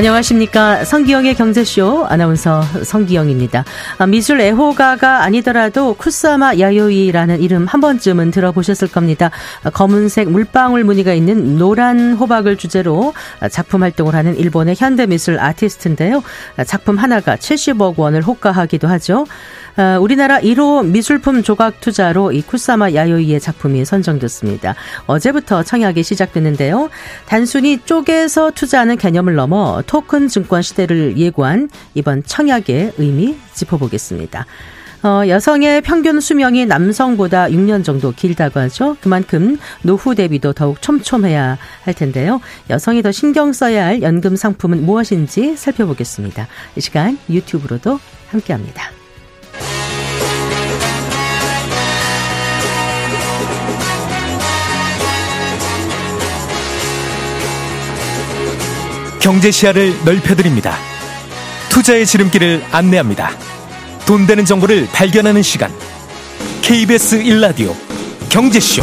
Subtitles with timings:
[0.00, 0.86] 안녕하십니까.
[0.86, 3.66] 성기영의 경제쇼 아나운서 성기영입니다.
[3.98, 9.30] 아, 미술 애호가가 아니더라도 쿠사마 야요이라는 이름 한 번쯤은 들어보셨을 겁니다.
[9.62, 13.12] 아, 검은색 물방울 무늬가 있는 노란 호박을 주제로
[13.50, 16.22] 작품 활동을 하는 일본의 현대미술 아티스트인데요.
[16.66, 19.26] 작품 하나가 70억 원을 호가하기도 하죠.
[19.76, 24.74] 아, 우리나라 1호 미술품 조각 투자로 이 쿠사마 야요이의 작품이 선정됐습니다.
[25.06, 26.88] 어제부터 청약이 시작됐는데요.
[27.26, 34.46] 단순히 쪼개서 투자하는 개념을 넘어 토큰 증권 시대를 예고한 이번 청약의 의미 짚어보겠습니다.
[35.02, 38.96] 어, 여성의 평균 수명이 남성보다 6년 정도 길다고 하죠.
[39.00, 42.40] 그만큼 노후 대비도 더욱 촘촘해야 할 텐데요.
[42.68, 46.46] 여성이 더 신경 써야 할 연금 상품은 무엇인지 살펴보겠습니다.
[46.76, 48.99] 이 시간 유튜브로도 함께합니다.
[59.20, 60.76] 경제 시야를 넓혀드립니다.
[61.68, 63.30] 투자의 지름길을 안내합니다.
[64.06, 65.70] 돈 되는 정보를 발견하는 시간.
[66.62, 67.74] KBS 1라디오
[68.30, 68.82] 경제쇼.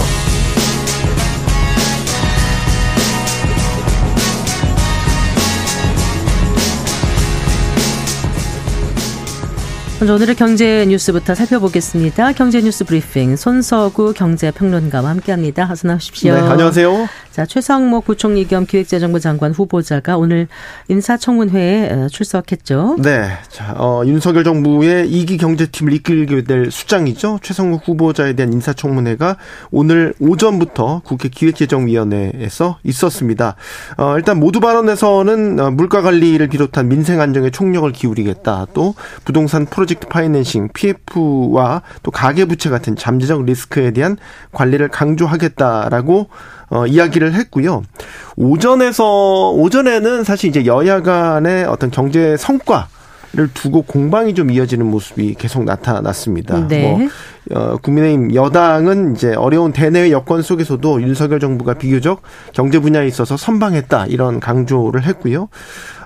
[9.99, 12.33] 먼저 오늘의 경제 뉴스부터 살펴보겠습니다.
[12.33, 15.67] 경제 뉴스 브리핑 손서구 경제평론가와 함께합니다.
[15.71, 16.35] 어서 나오십시오.
[16.35, 17.07] 네, 안녕하세요.
[17.37, 20.47] 자, 최상목 부총리 겸 기획재정부 장관 후보자가 오늘
[20.87, 22.95] 인사청문회에 어, 출석했죠.
[23.03, 23.29] 네.
[23.49, 27.37] 자, 어, 윤석열 정부의 이기 경제팀을 이끌게 될 수장이죠.
[27.43, 29.37] 최상목 후보자에 대한 인사청문회가
[29.69, 33.55] 오늘 오전부터 국회 기획재정위원회에서 있었습니다.
[33.97, 38.65] 어, 일단 모두 발언에서는 어, 물가 관리를 비롯한 민생 안정에 총력을 기울이겠다.
[38.73, 44.17] 또 부동산 프로젝트 파이낸싱, PF와 또 가계 부채 같은 잠재적 리스크에 대한
[44.53, 46.29] 관리를 강조하겠다라고
[46.69, 47.83] 어, 이야기를 했고요.
[48.35, 52.87] 오전에서 오전에는 사실 이제 여야 간의 어떤 경제 성과
[53.33, 56.67] 를 두고 공방이 좀 이어지는 모습이 계속 나타났습니다.
[56.69, 56.81] 네.
[56.81, 57.07] 뭐
[57.51, 62.21] 어, 국민의힘 여당은 이제 어려운 대내외 여건 속에서도 윤석열 정부가 비교적
[62.53, 65.49] 경제 분야에 있어서 선방했다 이런 강조를 했고요.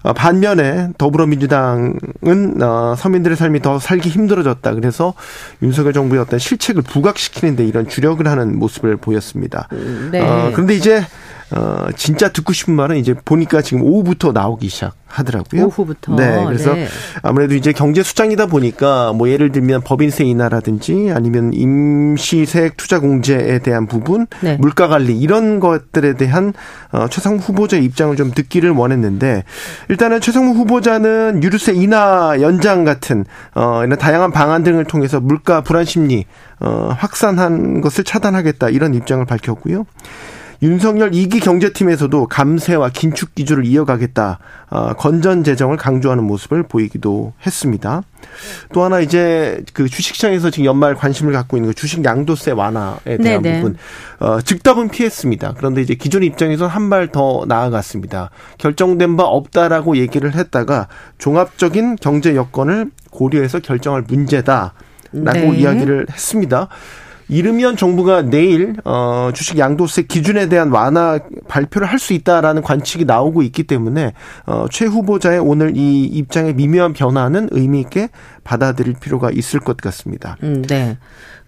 [0.03, 4.73] 어, 반면에 더불어민주당은 어, 서민들의 삶이 더 살기 힘들어졌다.
[4.73, 5.13] 그래서
[5.61, 9.67] 윤석열 정부의 어떤 실책을 부각시키는데 이런 주력을 하는 모습을 보였습니다.
[10.11, 10.21] 네.
[10.21, 11.05] 어, 그런데 이제
[11.53, 15.65] 어, 진짜 듣고 싶은 말은 이제 보니까 지금 오후부터 나오기 시작하더라고요.
[15.65, 16.15] 오후부터.
[16.15, 16.45] 네.
[16.45, 16.87] 그래서 네.
[17.23, 23.85] 아무래도 이제 경제 수장이다 보니까 뭐 예를 들면 법인세 인하라든지 아니면 임시세액 투자 공제에 대한
[23.87, 24.55] 부분, 네.
[24.57, 26.53] 물가 관리 이런 것들에 대한
[26.91, 29.43] 어, 최상무 후보자의 입장을 좀 듣기를 원했는데
[29.89, 33.25] 일단은 최상무 후보자는 유류세 인하 연장 같은
[33.55, 36.25] 어, 이런 다양한 방안 등을 통해서 물가 불안 심리
[36.61, 39.85] 어, 확산한 것을 차단하겠다 이런 입장을 밝혔고요.
[40.63, 44.37] 윤석열 2기 경제팀에서도 감세와 긴축 기조를 이어가겠다.
[44.69, 48.03] 어, 건전 재정을 강조하는 모습을 보이기도 했습니다.
[48.71, 53.41] 또 하나 이제 그 주식시장에서 지금 연말 관심을 갖고 있는 그 주식 양도세 완화에 대한
[53.41, 53.61] 네네.
[53.61, 53.75] 부분
[54.19, 55.55] 어, 즉답은 피했습니다.
[55.57, 58.29] 그런데 이제 기존 입장에서 한 발 더 나아갔습니다.
[58.59, 64.71] 결정된 바 없다라고 얘기를 했다가 종합적인 경제 여건을 고려해서 결정할 문제다라고
[65.11, 65.57] 네.
[65.57, 66.67] 이야기를 했습니다.
[67.31, 73.41] 이르면 정부가 내일 어 주식 양도세 기준에 대한 완화 발표를 할 수 있다라는 관측이 나오고
[73.43, 74.13] 있기 때문에
[74.45, 78.09] 어 최 후보자의 오늘 이 입장의 미묘한 변화는 의미 있게
[78.43, 80.35] 받아들일 필요가 있을 것 같습니다.
[80.43, 80.97] 음, 네.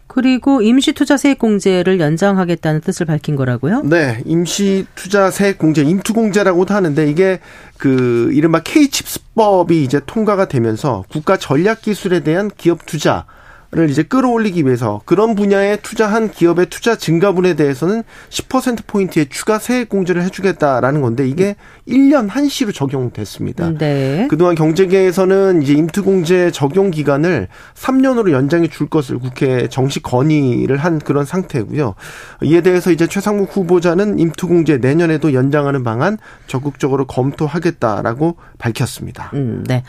[0.07, 3.81] 그리고 임시 투자 세액 공제를 연장하겠다는 뜻을 밝힌 거라고요?
[3.83, 7.39] 네, 임시 투자 세액 공제, 임투 공제라고도 하는데 이게
[7.77, 13.25] 그 이른바 K칩스법이 이제 통과가 되면서 국가 전략 기술에 대한 기업 투자
[13.73, 19.89] 를 이제 끌어올리기 위해서 그런 분야에 투자한 기업의 투자 증가분에 대해서는 10% 포인트의 추가 세액
[19.89, 21.55] 공제를 해주겠다라는 건데 이게
[21.87, 23.73] 1년 한시로 적용됐습니다.
[23.79, 24.27] 네.
[24.29, 31.25] 그동안 경제계에서는 이제 임투공제 적용 기간을 3년으로 연장해 줄 것을 국회에 정식 건의를 한 그런
[31.25, 31.95] 상태고요.
[32.43, 39.31] 이에 대해서 이제 최상목 후보자는 임투공제 내년에도 연장하는 방안 적극적으로 검토하겠다라고 밝혔습니다.
[39.33, 39.83] 음, 네.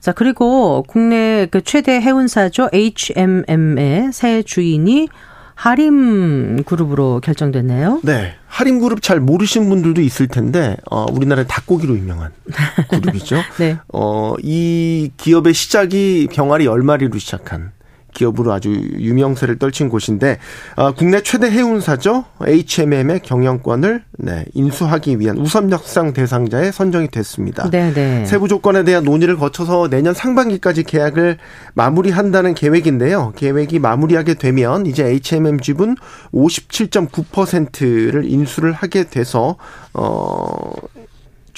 [0.00, 2.68] 자, 그리고 국내 그 최대 해운사죠.
[2.72, 5.08] HMM의 새 주인이
[5.54, 8.00] 하림 그룹으로 결정됐네요.
[8.04, 8.34] 네.
[8.46, 12.30] 하림 그룹 잘 모르신 분들도 있을 텐데, 어, 우리나라의 닭고기로 유명한
[12.88, 13.40] 그룹이죠.
[13.58, 13.76] 네.
[13.92, 17.72] 어, 이 기업의 시작이 병아리 10마리로 시작한
[18.18, 20.38] 기업으로 아주 유명세를 떨친 곳인데
[20.76, 27.70] 어, 국내 최대 해운사죠 HMM의 경영권을 네, 인수하기 위한 우선 협상 대상자에 선정이 됐습니다.
[27.70, 27.92] 네네.
[27.92, 28.26] 네.
[28.26, 31.38] 세부 조건에 대한 논의를 거쳐서 내년 상반기까지 계약을
[31.74, 33.32] 마무리한다는 계획인데요.
[33.36, 35.96] 계획이 마무리하게 되면 이제 HMM 지분
[36.34, 39.56] 57.9%를 인수를 하게 돼서
[39.94, 40.72] 어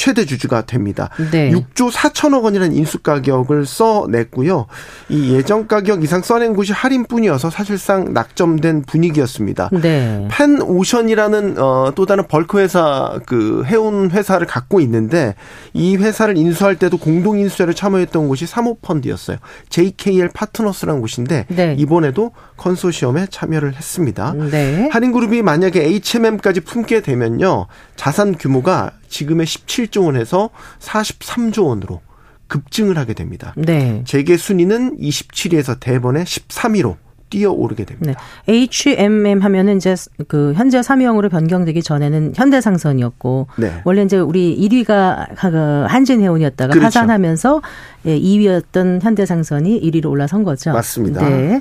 [0.01, 1.11] 최대 주주가 됩니다.
[1.31, 1.51] 네.
[1.51, 4.65] 6조 4천억 원이라는 인수 가격을 써냈고요.
[5.11, 9.69] 이 예정 가격 이상 써낸 곳이 할인뿐이어서 사실상 낙점된 분위기였습니다.
[9.83, 10.27] 네.
[10.31, 15.35] 펜오션이라는 어, 또 다른 벌크 회사 그 해운 회사를 갖고 있는데
[15.75, 19.37] 이 회사를 인수할 때도 공동 인수자를 참여했던 곳이 사모펀드였어요.
[19.69, 21.77] JKL 파트너스라는 곳인데 네.
[21.79, 24.33] 이번에도 컨소시엄에 참여를 했습니다.
[24.51, 24.89] 네.
[24.91, 27.67] 할인그룹이 만약에 HMM까지 품게 되면요.
[27.97, 30.49] 자산 규모가 지금의 17조 원에서
[30.79, 32.01] 43조 원으로
[32.47, 33.53] 급증을 하게 됩니다.
[33.57, 34.03] 네.
[34.07, 36.97] 재계 순위는 27위에서 대번에 13위로
[37.31, 38.21] 뛰어오르게 됩니다.
[38.47, 38.67] 네.
[38.73, 39.95] HMM 하면은 이제
[40.27, 43.81] 그 현재 사명으로 변경되기 전에는 현대상선이었고 네.
[43.85, 46.85] 원래 이제 우리 1위가 그 한진해운이었다가 그렇죠.
[46.85, 47.63] 파산하면서
[48.07, 50.73] 예, 2위였던 현대상선이 1위로 올라선 거죠.
[50.73, 51.29] 맞습니다.
[51.29, 51.61] 네.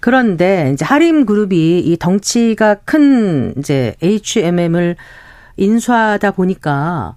[0.00, 4.96] 그런데 이제 하림 그룹이 이 덩치가 큰 이제 HMM을
[5.56, 7.14] 인수하다 보니까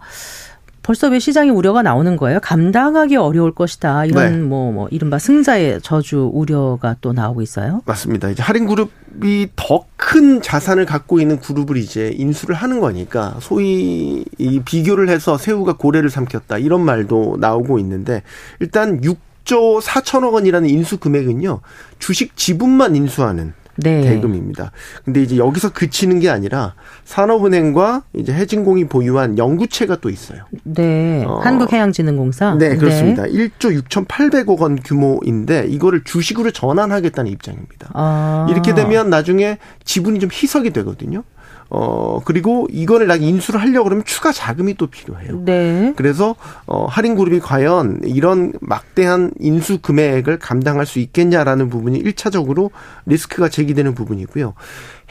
[0.84, 2.39] 벌써 왜 시장에 우려가 나오는 거예요?
[2.39, 4.06] 감당하기 어려울 것이다.
[4.06, 4.38] 이런 네.
[4.38, 7.81] 뭐, 뭐 이른바 승자의 저주 우려가 또 나오고 있어요.
[7.86, 8.30] 맞습니다.
[8.30, 14.62] 이제 할인 그룹이 더 큰 자산을 갖고 있는 그룹을 이제 인수를 하는 거니까 소위 이
[14.62, 18.24] 비교를 해서 새우가 고래를 삼켰다 이런 말도 나오고 있는데
[18.62, 21.60] 일단 6조 4천억 원이라는 인수 금액은요
[22.00, 24.01] 주식 지분만 인수하는 네.
[24.01, 24.71] 대금입니다.
[25.06, 26.74] 근데 이제 여기서 그치는 게 아니라
[27.06, 30.44] 산업은행과 이제 해진공이 보유한 연구체가 또 있어요.
[30.63, 31.24] 네.
[31.25, 31.38] 어.
[31.39, 32.56] 한국해양진흥공사.
[32.56, 33.24] 네, 그렇습니다.
[33.24, 33.31] 네.
[33.31, 37.89] 1조 6,800억 원 규모인데 이거를 주식으로 전환하겠다는 입장입니다.
[37.94, 38.47] 아.
[38.50, 41.24] 이렇게 되면 나중에 지분이 좀 희석이 되거든요.
[41.69, 45.43] 어, 그리고 이거를 나 인수를 하려고 그러면 추가 자금이 또 필요해요.
[45.43, 45.93] 네.
[45.95, 46.35] 그래서,
[46.65, 52.71] 어, 할인 그룹이 과연 이런 막대한 인수 금액을 감당할 수 있겠냐라는 부분이 1차적으로
[53.05, 54.53] 리스크가 제기되는 부분이고요.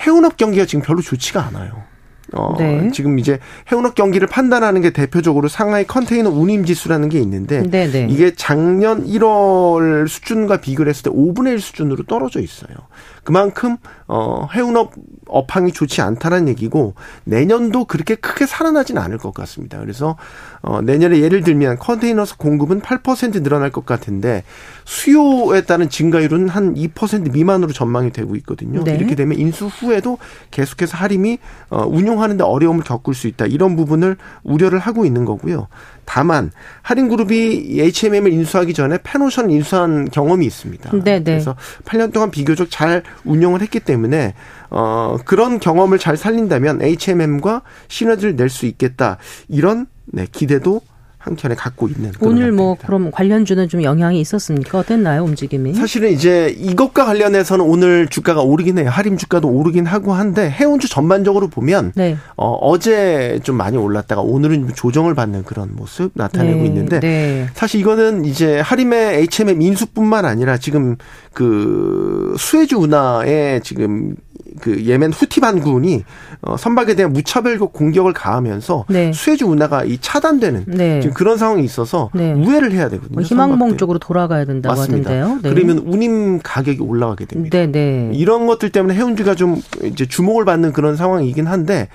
[0.01, 1.85] 해운업 경기가 지금 별로 좋지가 않아요.
[2.33, 2.91] 어, 네.
[2.93, 3.39] 지금 이제
[3.71, 8.09] 해운업 경기를 판단하는 게 대표적으로 상하이 컨테이너 운임 지수라는 게 있는데 네, 네.
[8.11, 12.75] 이게 작년 1월 수준과 비교를 했을 때 5분의 1 수준으로 떨어져 있어요.
[13.23, 13.77] 그만큼
[14.09, 14.93] 어 해운업
[15.29, 16.95] 업황이 좋지 않다는 얘기고
[17.25, 19.79] 내년도 그렇게 크게 살아나진 않을 것 같습니다.
[19.79, 20.17] 그래서
[20.63, 24.45] 어 내년에 예를 들면 컨테이너 공급은 8% 늘어날 것 같은데
[24.85, 28.85] 수요에 따른 증가율은 한 2% 미만으로 전망이 되고 있거든요.
[28.85, 28.95] 네.
[28.97, 30.19] 이렇게 되면 인수 후에도
[30.51, 31.39] 계속해서 할인이
[31.71, 33.47] 어 운용하는데 어려움을 겪을 수 있다.
[33.47, 35.69] 이런 부분을 우려를 하고 있는 거고요.
[36.07, 36.53] 다만
[36.83, 40.91] 할인그룹이 H&M을 인수하기 전에 페노션 인수한 경험이 있습니다.
[40.91, 41.03] 네네.
[41.03, 41.25] 네.
[41.25, 44.35] 그래서 8년 동안 비교적 잘 운영을 했기 때문에
[44.71, 49.19] 어 그런 경험을 잘 살린다면 H&M과 시너지를 낼 수 있겠다
[49.49, 50.81] 이런 네, 기대도
[51.19, 54.79] 한켠에 갖고 있는 오늘 뭐 그럼 관련주는 좀 영향이 있었습니까?
[54.79, 55.75] 어땠나요 움직임이?
[55.75, 58.89] 사실은 이제 이것과 관련해서는 오늘 주가가 오르긴 해요.
[58.89, 62.17] 할인 주가도 오르긴 하고 한데 해운주 전반적으로 보면 네.
[62.37, 66.67] 어, 어제 좀 많이 올랐다가 오늘은 조정을 받는 그런 모습 나타내고 네.
[66.67, 67.49] 있는데 네.
[67.55, 70.95] 사실 이거는 이제 할인의 H&M 인수뿐만 아니라 지금
[71.33, 74.15] 그 수혜주 운하에 지금
[74.61, 76.05] 그 예멘 후티 반군이
[76.43, 79.13] 어, 선박에 대한 무차별적 공격을 가하면서 네.
[79.13, 81.01] 수혜주 운하가 이 차단되는 네.
[81.01, 82.33] 지금 그런 상황이 있어서 네.
[82.33, 83.15] 우회를 해야 되거든요.
[83.15, 83.77] 뭐 희망봉 선박들.
[83.79, 85.11] 쪽으로 돌아가야 된다고 맞습니다.
[85.11, 85.41] 하던데요.
[85.43, 85.51] 네.
[85.55, 87.57] 그러면 운임 가격이 올라가게 됩니다.
[87.59, 88.11] 네, 네.
[88.15, 91.89] 이런 것들 때문에 해운주가 좀 이제 주목을 받는 그런 상황이긴 한데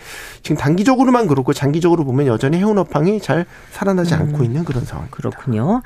[0.44, 4.20] 지금 단기적으로만 그렇고 장기적으로 보면 여전히 해운업황이 잘 살아나지 음.
[4.22, 5.08] 않고 있는 그런 상황.
[5.12, 5.82] 그렇군요.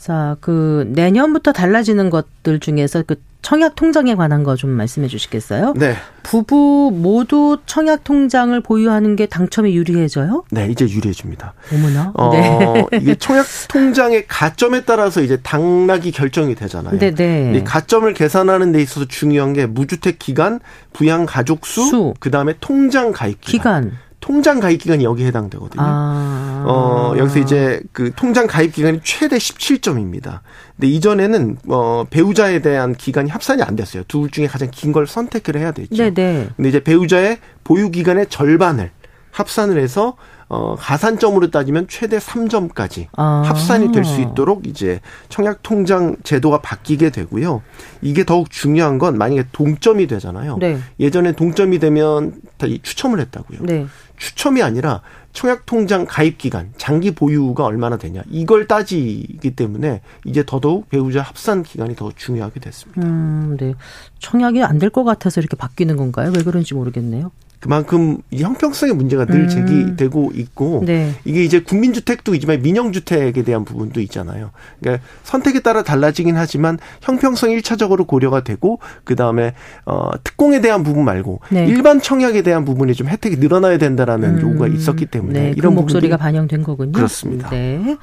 [0.00, 5.74] 자, 그 내년부터 달라지는 것들 중에서 그 청약 통장에 관한 거 좀 말씀해 주시겠어요?
[5.76, 5.94] 네.
[6.22, 10.44] 부부 모두 청약 통장을 보유하는 게 당첨에 유리해져요?
[10.50, 11.52] 네, 이제 유리해집니다.
[11.72, 12.12] 어머나.
[12.14, 12.86] 어, 네.
[13.00, 16.98] 이게 청약 통장의 가점에 따라서 이제 당락이 결정이 되잖아요.
[16.98, 17.62] 네, 네.
[17.64, 20.60] 가점을 계산하는 데 있어서 중요한 게 무주택 기간,
[20.92, 22.14] 부양 가족 수, 수.
[22.20, 23.82] 그다음에 통장 가입 기간.
[23.84, 23.98] 기간.
[24.20, 25.82] 통장 가입 기간이 여기에 해당되거든요.
[25.82, 26.39] 아.
[26.66, 30.40] 어, 여기서 이제 그 통장 가입 기간이 최대 17점입니다.
[30.76, 34.02] 근데 이전에는 어 배우자에 대한 기간이 합산이 안 됐어요.
[34.08, 35.94] 둘 중에 가장 긴 걸 선택을 해야 되죠.
[35.94, 36.10] 네네.
[36.14, 36.48] 네.
[36.56, 38.90] 근데 이제 배우자의 보유 기간의 절반을
[39.30, 40.16] 합산을 해서
[40.48, 43.42] 어 가산점으로 따지면 최대 3점까지 아.
[43.46, 47.62] 합산이 될 수 있도록 이제 청약 통장 제도가 바뀌게 되고요.
[48.02, 50.56] 이게 더욱 중요한 건 만약에 동점이 되잖아요.
[50.58, 50.80] 네.
[50.98, 53.60] 예전에 동점이 되면 다 추첨을 했다고요.
[53.62, 53.86] 네.
[54.16, 60.88] 추첨이 아니라 청약 통장 가입 기간, 장기 보유가 얼마나 되냐 이걸 따지기 때문에 이제 더더욱
[60.88, 63.00] 배우자 합산 기간이 더 중요하게 됐습니다.
[63.02, 63.74] 음, 네.
[64.18, 66.32] 청약이 안 될 것 같아서 이렇게 바뀌는 건가요?
[66.36, 67.30] 왜 그런지 모르겠네요.
[67.60, 69.48] 그만큼 형평성의 문제가 늘 음.
[69.48, 71.12] 제기되고 있고 네.
[71.26, 74.50] 이게 이제 국민주택도 있지만 민영주택에 대한 부분도 있잖아요.
[74.80, 79.52] 그러니까 선택에 따라 달라지긴 하지만 형평성 1차적으로 고려가 되고 그 다음에
[79.84, 81.66] 어 특공에 대한 부분 말고 네.
[81.66, 84.40] 일반 청약에 대한 부분이 좀 혜택이 늘어나야 된다라는 음.
[84.40, 86.92] 요구가 있었기 때문에 네, 이런 그 목소리가 반영된 거군요.
[86.92, 87.50] 그렇습니다.
[87.50, 87.98] 네.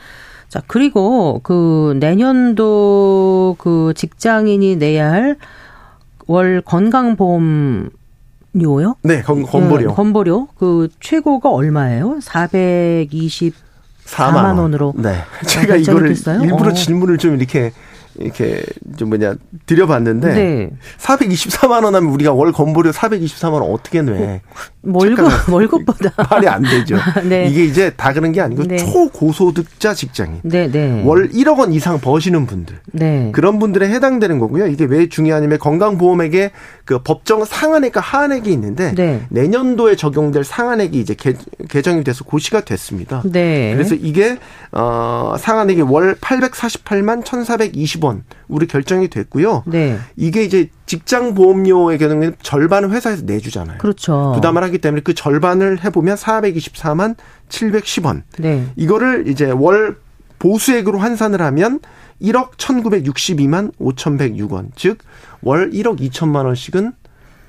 [0.49, 5.35] 자, 그리고 그 내년도 그 직장인이 내야 할
[6.27, 7.89] 월 건강보험
[8.57, 8.95] 료요?
[9.03, 9.89] 네, 건, 건보료.
[9.89, 10.47] 네, 건보료.
[10.57, 12.19] 그 최고가 얼마예요?
[12.21, 13.53] 420
[14.05, 14.93] 4만, 원으로.
[14.95, 15.17] 네.
[15.45, 16.15] 제가 이거를?
[16.41, 16.73] 일부러 어.
[16.73, 17.73] 질문을 좀 이렇게
[18.19, 18.61] 이렇게
[18.97, 20.69] 좀 뭐냐 드려봤는데 네.
[20.97, 24.41] 424만 원 하면 우리가 월 건보료 424만 원 어떻게 내?
[24.83, 26.97] 월급 월급보다 말이 안 되죠.
[27.27, 27.47] 네.
[27.47, 28.77] 이게 이제 다 그런 게 아니고 네.
[28.77, 31.03] 초고소득자 직장인 네, 네.
[31.03, 33.29] 월 1억 원 이상 버시는 분들 네.
[33.33, 34.67] 그런 분들에 해당되는 거고요.
[34.67, 36.51] 이게 왜 중요하냐면 건강보험액에
[36.85, 39.21] 그 법정 상한액과 하한액이 있는데 네.
[39.29, 41.33] 내년도에 적용될 상한액이 이제 개,
[41.69, 43.21] 개정이 돼서 고시가 됐습니다.
[43.25, 43.73] 네.
[43.73, 44.37] 그래서 이게
[44.71, 48.06] 어 상한액이 월 848만 1,420원
[48.47, 49.63] 우리 결정이 됐고요.
[49.67, 49.97] 네.
[50.15, 53.77] 이게 이제 직장 보험료의 경우에는 절반은 회사에서 내주잖아요.
[53.79, 54.31] 그렇죠.
[54.35, 57.15] 부담을 하기 때문에 그 절반을 해보면 424만
[57.49, 58.23] 710원.
[58.39, 58.65] 네.
[58.75, 59.97] 이거를 이제 월
[60.39, 61.79] 보수액으로 환산을 하면
[62.21, 64.69] 1억 1962만 5106원.
[64.75, 64.99] 즉,
[65.41, 66.93] 월 1억 2천만 원씩은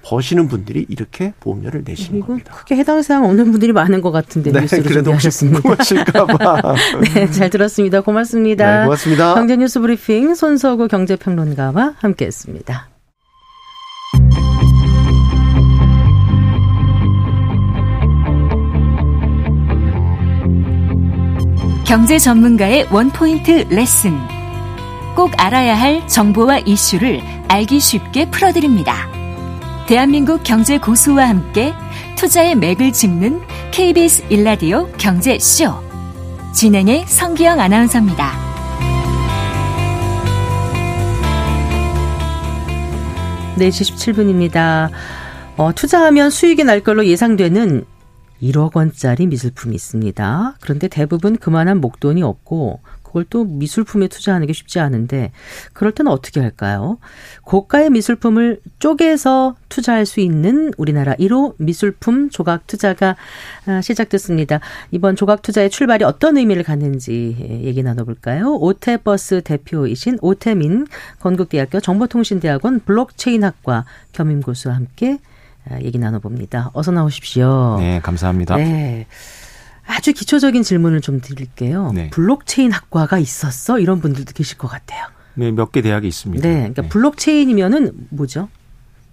[0.08, 2.54] 버시는 분들이 이렇게 보험료를 내시는 겁니다.
[2.54, 5.60] 크게 해당 사항 없는 분들이 많은 것 같은데 네, 뉴스를 그래도 준비하셨습니다.
[5.60, 6.74] 궁금하실까봐.
[7.14, 8.00] 네, 잘 들었습니다.
[8.00, 8.78] 고맙습니다.
[8.78, 9.34] 네, 고맙습니다.
[9.34, 12.88] 경제뉴스 브리핑 손서구 경제평론가와 함께했습니다.
[21.86, 24.12] 경제 전문가의 원포인트 레슨.
[25.14, 29.17] 꼭 알아야 할 정보와 이슈를 알기 쉽게 풀어드립니다.
[29.88, 31.72] 대한민국 경제 고수와 함께
[32.14, 33.40] 투자의 맥을 짚는
[33.70, 35.72] KBS 일라디오 경제쇼.
[36.52, 38.32] 진행의 성기영 아나운서입니다.
[43.56, 44.90] 네, 77분입니다.
[45.56, 47.86] 어, 투자하면 수익이 날 걸로 예상되는
[48.42, 50.56] 1억 원짜리 미술품이 있습니다.
[50.60, 55.32] 그런데 대부분 그만한 목돈이 없고 그걸 또 미술품에 투자하는 게 쉽지 않은데
[55.72, 56.98] 그럴 때는 어떻게 할까요?
[57.42, 63.16] 고가의 미술품을 쪼개서 투자할 수 있는 우리나라 1호 미술품 조각 투자가
[63.66, 64.60] 아, 시작됐습니다.
[64.90, 68.54] 이번 조각 투자의 출발이 어떤 의미를 갖는지 얘기 나눠볼까요?
[68.56, 70.86] 오태버스 대표이신 오태민
[71.20, 75.37] 건국대학교 정보통신대학원 블록체인학과 겸임교수와 함께 아,
[75.82, 76.70] 얘기 나눠봅니다.
[76.72, 77.76] 어서 나오십시오.
[77.78, 78.56] 네, 감사합니다.
[78.56, 79.06] 네.
[79.86, 81.92] 아주 기초적인 질문을 좀 드릴게요.
[81.94, 82.10] 네.
[82.10, 83.78] 블록체인 학과가 있었어?
[83.78, 85.06] 이런 분들도 계실 것 같아요.
[85.34, 86.46] 네, 몇 개 대학이 있습니다.
[86.46, 86.88] 네, 그러니까 네.
[86.88, 88.48] 블록체인이면은 뭐죠?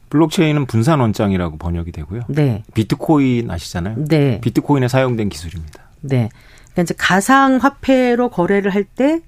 [0.10, 2.22] 블록체인은 분산 원장이라고 번역이 되고요.
[2.30, 2.64] 네.
[2.74, 4.06] 비트코인 아시잖아요.
[4.08, 4.40] 네.
[4.42, 5.82] 비트코인에 사용된 기술입니다.
[6.02, 6.30] 네.
[6.74, 9.22] 그러니까 이제 가상 화폐로 거래를 할 때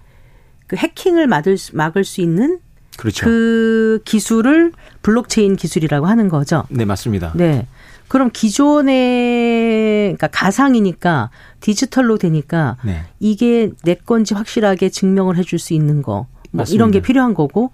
[0.67, 2.59] 그 해킹을 막을 수, 막을 수 있는
[2.97, 3.25] 그렇죠.
[3.25, 6.65] 그 기술을 블록체인 기술이라고 하는 거죠.
[6.69, 7.31] 네, 맞습니다.
[7.35, 7.67] 네.
[8.07, 13.03] 그럼 기존의 그러니까 가상이니까 디지털로 되니까 네.
[13.19, 16.27] 이게 내 건지 확실하게 증명을 해줄 수 있는 거.
[16.51, 17.71] 뭐 이런 게 필요한 거고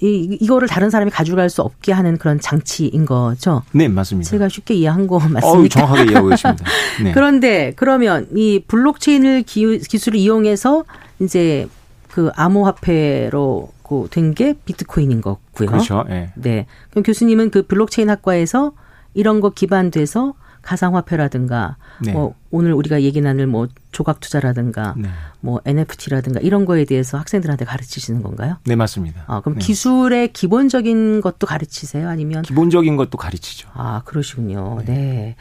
[0.00, 3.62] 이 이거를 다른 사람이 가져갈 수 없게 하는 그런 장치인 거죠.
[3.72, 4.30] 네, 맞습니다.
[4.30, 5.48] 제가 쉽게 이해한 거 맞습니까?
[5.48, 6.64] 어, 정확하게 이해하고 계십니다.
[7.02, 7.12] 네.
[7.12, 10.84] 그런데 그러면 이 블록체인을 기, 기술을 이용해서
[11.20, 11.68] 이제
[12.08, 13.70] 그 암호화폐로
[14.10, 15.68] 된 게 비트코인인 거고요.
[15.68, 16.04] 그렇죠.
[16.08, 16.32] 네.
[16.36, 16.66] 네.
[16.90, 18.72] 그럼 교수님은 그 블록체인 학과에서
[19.14, 22.12] 이런 거 기반돼서 가상화폐라든가 네.
[22.12, 25.08] 뭐 오늘 우리가 얘기 나눌 뭐 조각 투자라든가 네.
[25.40, 28.56] 뭐 NFT라든가 이런 거에 대해서 학생들한테 가르치시는 건가요?
[28.64, 29.24] 네 맞습니다.
[29.26, 29.64] 아 그럼 네.
[29.66, 32.08] 기술의 기본적인 것도 가르치세요?
[32.08, 33.68] 아니면 기본적인 것도 가르치죠.
[33.74, 34.78] 아 그러시군요.
[34.86, 34.94] 네.
[34.94, 35.36] 네.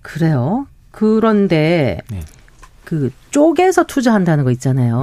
[0.00, 0.66] 그래요.
[0.90, 2.20] 그런데 네.
[2.84, 5.02] 그 쪼개서 투자한다는 거 있잖아요.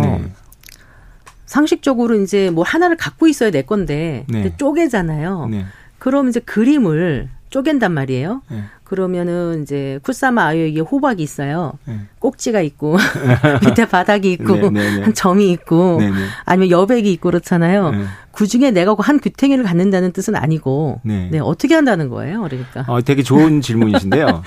[1.47, 1.53] 네.
[1.53, 4.55] 상식적으로 이제 뭐 하나를 갖고 있어야 될 건데 네.
[4.57, 5.49] 쪼개잖아요.
[5.97, 8.41] 그럼 이제 그림을 쪼갠단 말이에요.
[8.49, 8.63] 네.
[8.83, 11.73] 그러면은 이제 쿠사마 아요에게 호박이 있어요.
[11.85, 11.99] 네.
[12.19, 12.95] 꼭지가 있고
[13.65, 15.13] 밑에 바닥이 있고 네, 네, 네.
[15.13, 16.09] 점이 있고 네,
[16.45, 17.91] 아니면 여백이 있고 그렇잖아요.
[18.31, 21.29] 그 중에 내가 한 귀탱이를 갖는다는 뜻은 아니고 네.
[21.41, 22.41] 어떻게 한다는 거예요?
[22.43, 22.85] 그러니까.
[22.87, 24.43] 어, 되게 좋은 질문이신데요.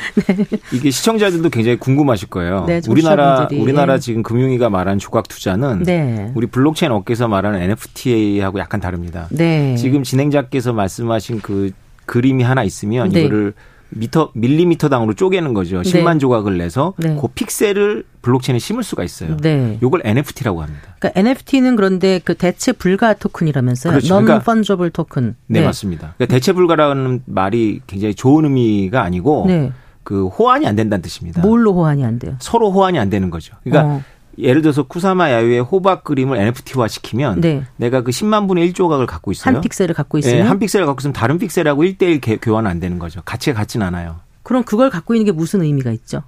[0.72, 2.66] 이게 시청자들도 굉장히 궁금하실 거예요.
[2.88, 9.28] 우리나라 우리나라 지금 금융위가 말하는 조각 투자는 우리 블록체인 업계에서 말하는 NFT하고 약간 다릅니다.
[9.76, 11.72] 지금 진행자께서 말씀하신 그
[12.10, 13.20] 그림이 하나 있으면 네.
[13.20, 13.54] 이거를
[13.90, 15.80] 미터 밀리미터 당으로 쪼개는 거죠.
[15.82, 16.18] 10만 네.
[16.18, 17.16] 조각을 내서 네.
[17.20, 19.36] 그 픽셀을 블록체인에 심을 수가 있어요.
[19.36, 19.78] 네.
[19.80, 20.96] 요걸 NFT라고 합니다.
[20.98, 23.92] 그러니까 NFT는 그런데 그 대체 불가 토큰이라면서요.
[23.92, 24.16] 그렇죠.
[24.16, 25.36] non fungible 토큰.
[25.46, 25.66] 네, 네.
[25.66, 26.14] 맞습니다.
[26.16, 29.72] 그러니까 대체 불가라는 말이 굉장히 좋은 의미가 아니고 네.
[30.02, 31.42] 그 호환이 안 된다는 뜻입니다.
[31.42, 32.34] 뭘로 호환이 안 돼요?
[32.40, 33.54] 서로 호환이 안 되는 거죠.
[33.62, 34.02] 그러니까 어.
[34.42, 37.64] 예를 들어서 쿠사마 야유의 호박 그림을 NFT화 시키면 네.
[37.76, 39.54] 내가 그 10만 분의 1 조각을 갖고 있어요.
[39.54, 42.98] 한 픽셀을 갖고 있으면 네, 한 픽셀을 갖고 있으면 다른 픽셀하고 1대1 교환 안 되는
[42.98, 43.20] 거죠.
[43.24, 44.16] 가치가 같진 않아요.
[44.42, 46.22] 그럼 그걸 갖고 있는 게 무슨 의미가 있죠?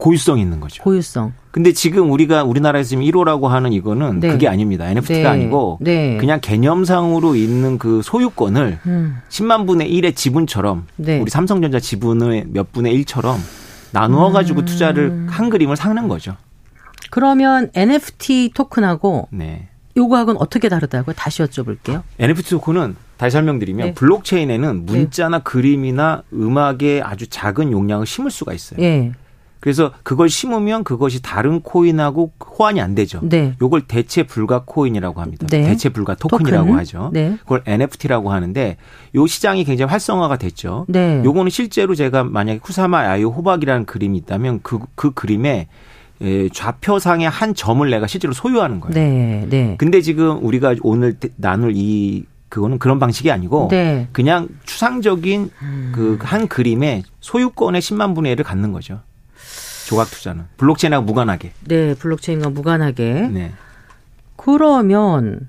[0.00, 0.82] 고유성 있는 거죠.
[0.82, 1.34] 고유성.
[1.50, 4.28] 근데 지금 우리가 우리나라에서 지금 1호라고 하는 이거는 네.
[4.28, 4.88] 그게 아닙니다.
[4.88, 5.26] NFT가 네.
[5.26, 6.16] 아니고 네.
[6.16, 9.18] 그냥 개념상으로 있는 그 소유권을 음.
[9.28, 11.20] 10만 분의 1의 지분처럼 네.
[11.20, 13.36] 우리 삼성전자 지분의 몇 분의 1처럼
[13.92, 14.64] 나누어 가지고 음.
[14.64, 16.36] 투자를 한 그림을 사는 거죠.
[17.10, 19.68] 그러면 NFT 토큰하고 네.
[19.96, 21.14] 요거하고는 어떻게 다르다고요?
[21.16, 22.02] 다시 여쭤볼게요.
[22.18, 23.94] NFT 토큰은 다시 설명드리면 네.
[23.94, 24.92] 블록체인에는 네.
[24.92, 25.44] 문자나 네.
[25.44, 28.80] 그림이나 음악의 아주 작은 용량을 심을 수가 있어요.
[28.80, 29.12] 네.
[29.60, 33.20] 그래서 그걸 심으면 그것이 다른 코인하고 호환이 안 되죠.
[33.22, 33.54] 네.
[33.60, 35.46] 요걸 대체 불가 코인이라고 합니다.
[35.48, 35.64] 네.
[35.64, 36.78] 대체 불가 토큰이라고 토큰?
[36.78, 37.10] 하죠.
[37.12, 37.36] 네.
[37.40, 38.78] 그걸 NFT라고 하는데
[39.14, 40.86] 요 시장이 굉장히 활성화가 됐죠.
[40.88, 41.22] 네.
[41.22, 45.66] 요거는 실제로 제가 만약에 쿠사마 아유 호박이라는 그림이 있다면 그, 그 그림에 예,
[46.52, 48.94] 좌표상의 한 점을 내가 실제로 소유하는 거예요.
[48.94, 49.74] 네, 네.
[49.78, 54.08] 근데 지금 우리가 오늘 나눌 이 그거는 그런 방식이 아니고 네.
[54.12, 55.92] 그냥 추상적인 음.
[56.18, 59.00] 그한 그림의 소유권의 10만 분의 1을 갖는 거죠.
[59.86, 61.52] 조각 투자는 블록체인하고 무관하게.
[61.66, 63.28] 네, 블록체인과 무관하게.
[63.32, 63.52] 네.
[64.36, 65.48] 그러면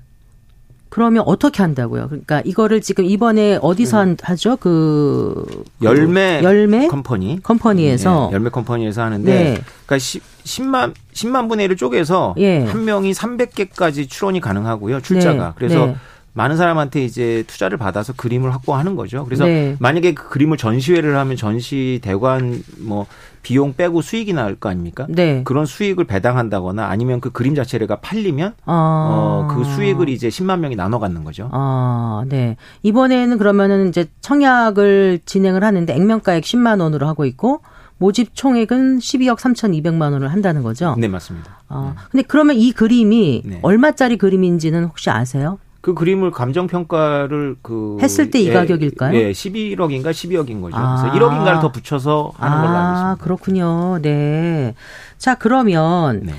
[0.88, 2.08] 그러면 어떻게 한다고요?
[2.08, 4.16] 그러니까 이거를 지금 이번에 어디서 음.
[4.20, 4.56] 하죠?
[4.56, 9.62] 그 열매 열매 컴퍼니 컴퍼니에서 네, 열매 컴퍼니에서 하는데 네.
[9.86, 9.98] 그러니까
[10.44, 12.64] 10, 만 10만 분의 1을 쪼개서 예.
[12.64, 15.00] 한 명이 300개까지 출원이 가능하고요.
[15.00, 15.46] 출자가.
[15.46, 15.52] 네.
[15.56, 15.96] 그래서 네.
[16.34, 19.24] 많은 사람한테 이제 투자를 받아서 그림을 확보하는 거죠.
[19.24, 19.76] 그래서 네.
[19.78, 23.06] 만약에 그 그림을 전시회를 하면 전시 대관 뭐
[23.42, 25.06] 비용 빼고 수익이 나올 거 아닙니까?
[25.10, 25.42] 네.
[25.44, 28.72] 그런 수익을 배당한다거나 아니면 그 그림 자체가 팔리면 아.
[29.10, 31.50] 어, 그 수익을 이제 10만 명이 나눠 갖는 거죠.
[31.52, 32.56] 아, 네.
[32.82, 37.60] 이번에는 그러면은 이제 청약을 진행을 하는데 액면가액 10만 원으로 하고 있고
[38.02, 40.96] 모집 총액은 12억 3,200만 원을 한다는 거죠.
[40.98, 41.60] 네, 맞습니다.
[41.68, 43.58] 아, 근데 그러면 이 그림이 네.
[43.62, 45.60] 얼마짜리 그림인지는 혹시 아세요?
[45.80, 49.16] 그 그림을 감정 평가를 그 했을 때이 예, 가격일까요?
[49.16, 50.76] 예, 11억인가 12억인 거죠.
[50.76, 50.96] 아.
[51.00, 53.10] 그래서 1억인가를 더 붙여서 하는 걸로 알고 아, 있습니다.
[53.10, 53.98] 아, 그렇군요.
[54.02, 54.74] 네.
[55.18, 56.34] 자, 그러면 네.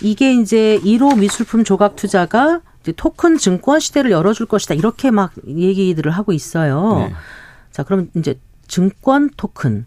[0.00, 4.74] 이게 이제 1호 미술품 조각 투자가 이제 토큰 증권 시대를 열어줄 것이다.
[4.74, 6.96] 이렇게 막 얘기들을 하고 있어요.
[7.00, 7.14] 네.
[7.70, 9.84] 자, 그럼 이제 증권 토큰.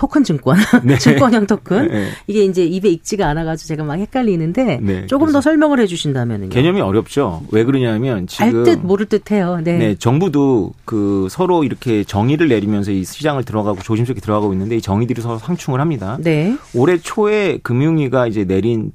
[0.00, 0.96] 토큰 증권, 네.
[0.98, 2.08] 증권형 토큰 네.
[2.26, 5.06] 이게 이제 입에 익지가 않아가지고 제가 막 헷갈리는데 네.
[5.06, 6.48] 조금 더 설명을 해주신다면요.
[6.48, 7.42] 개념이 어렵죠.
[7.52, 9.60] 왜 그러냐면 지금 알듯 모를 듯해요.
[9.62, 9.76] 네.
[9.76, 9.94] 네.
[9.96, 15.36] 정부도 그 서로 이렇게 정의를 내리면서 이 시장을 들어가고 조심스럽게 들어가고 있는데 이 정의들이 서로
[15.36, 16.16] 상충을 합니다.
[16.22, 16.56] 네.
[16.74, 18.92] 올해 초에 금융위가 이제 내린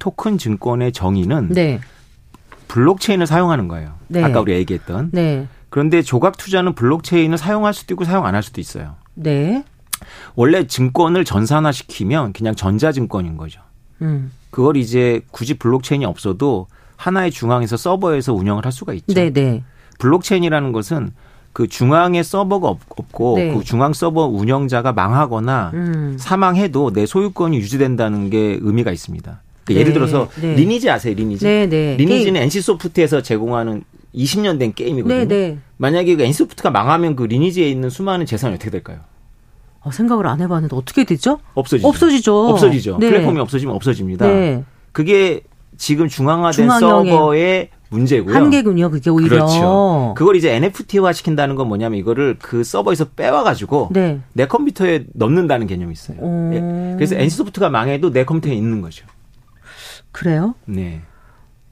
[0.00, 1.80] 토큰 증권의 정의는 네.
[2.68, 3.94] 블록체인을 사용하는 거예요.
[4.08, 4.22] 네.
[4.22, 5.12] 아까 우리 얘기했던.
[5.14, 5.46] 네.
[5.70, 8.96] 그런데 조각 투자는 블록체인을 사용할 수도 있고 사용 안 할 수도 있어요.
[9.14, 9.64] 네.
[10.34, 13.60] 원래 증권을 전산화시키면 그냥 전자증권인 거죠.
[14.02, 14.32] 음.
[14.50, 19.14] 그걸 이제 굳이 블록체인이 없어도 하나의 중앙에서 서버에서 운영을 할 수가 있죠.
[19.14, 19.30] 네네.
[19.30, 19.64] 네.
[19.98, 21.12] 블록체인이라는 것은
[21.52, 23.54] 그 중앙에 서버가 없고 네.
[23.54, 26.16] 그 중앙 서버 운영자가 망하거나 음.
[26.18, 29.42] 사망해도 내 소유권이 유지된다는 게 의미가 있습니다.
[29.64, 29.80] 그 네.
[29.80, 30.54] 예를 들어서 네.
[30.54, 31.14] 리니지 아세요?
[31.14, 31.44] 리니지.
[31.44, 31.96] 네, 네.
[31.96, 33.82] 리니지는 NC 소프트에서 제공하는
[34.14, 35.28] 20년 된 게임이거든요.
[35.28, 38.98] 네, 만약에 그 NC 소프트가 망하면 그 리니지에 있는 수많은 재산이 어떻게 될까요?
[39.82, 41.40] 어, 생각을 안 해봤는데 어떻게 되죠?
[41.54, 41.88] 없어지죠.
[41.88, 42.48] 없어지죠.
[42.48, 42.98] 없어지죠.
[42.98, 43.08] 네.
[43.08, 44.26] 플랫폼이 없어지면 없어집니다.
[44.26, 44.64] 네.
[44.92, 45.42] 그게
[45.78, 48.34] 지금 중앙화된 서버의 문제고요.
[48.34, 49.30] 한계군요, 그게 오히려.
[49.30, 50.14] 그렇죠.
[50.16, 54.20] 그걸 이제 NFT화 시킨다는 건 뭐냐면 이거를 그 서버에서 빼와가지고 네.
[54.32, 56.18] 내 컴퓨터에 넣는다는 개념이 있어요.
[56.20, 56.50] 오.
[56.54, 56.94] 예.
[56.96, 59.06] 그래서 NC소프트가 망해도 내 컴퓨터에 있는 거죠.
[60.12, 60.54] 그래요?
[60.66, 61.00] 네.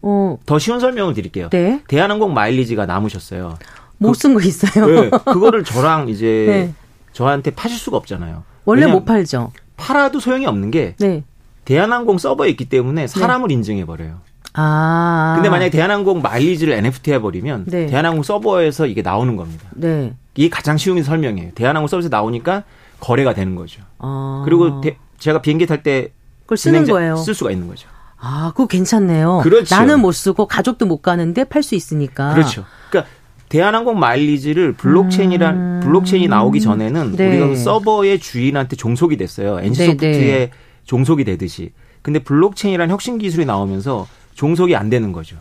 [0.03, 0.39] 어.
[0.47, 1.51] 더 쉬운 설명을 드릴게요.
[1.51, 1.83] 네.
[1.89, 3.59] 대한항공 마일리지가 남으셨어요.
[3.99, 4.87] 못 쓴거 있어요.
[4.87, 5.11] 네.
[5.11, 6.75] 그거를 저랑 이제 네.
[7.19, 8.45] 저한테 파실 수가 없잖아요.
[8.65, 9.51] 원래 못 팔죠.
[9.77, 11.25] 팔아도 소용이 없는 게 네.
[11.65, 13.07] 대한항공 서버에 있기 때문에 네.
[13.09, 13.55] 사람을 네.
[13.55, 14.21] 인증해 버려요.
[14.55, 15.33] 아.
[15.35, 17.87] 근데 만약에 대한항공 마일리지를 NFT 해버리면 네.
[17.87, 19.69] 대한항공 서버에서 이게 나오는 겁니다.
[19.75, 20.15] 네.
[20.37, 21.51] 이게 가장 쉬운 설명이에요.
[21.57, 22.63] 대한항공 서버에서 나오니까
[23.01, 23.83] 거래가 되는 거죠.
[23.99, 24.43] 아.
[24.45, 27.17] 그리고 대, 제가 비행기 탈 때 그걸 쓰는 거예요.
[27.17, 27.89] 쓸 수가 있는 거죠.
[28.21, 29.41] 아, 그거 괜찮네요.
[29.43, 29.75] 그렇죠.
[29.75, 32.35] 나는 못 쓰고 가족도 못 가는데 팔 수 있으니까.
[32.35, 32.65] 그렇죠.
[32.91, 33.11] 그러니까
[33.49, 35.81] 대한항공 마일리지를 블록체인이란 음.
[35.83, 37.29] 블록체인이 나오기 전에는 네.
[37.29, 39.61] 우리가 그 서버의 주인한테 종속이 됐어요.
[39.61, 40.51] NC 소프트에 네, 네.
[40.85, 41.73] 종속이 되듯이.
[42.03, 45.37] 근데 블록체인이라는 혁신 기술이 나오면서 종속이 안 되는 거죠.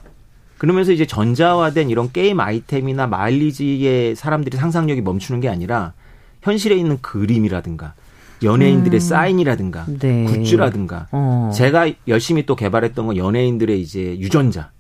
[0.57, 5.93] 그러면서 이제 전자화된 이런 게임 아이템이나 마일리지의 사람들이 상상력이 멈추는 게 아니라
[6.41, 7.93] 현실에 있는 그림이라든가
[8.43, 8.99] 연예인들의 음.
[8.99, 10.25] 사인이라든가 네.
[10.25, 11.51] 굿즈라든가 어.
[11.53, 14.71] 제가 열심히 또 개발했던 건 연예인들의 이제 유전자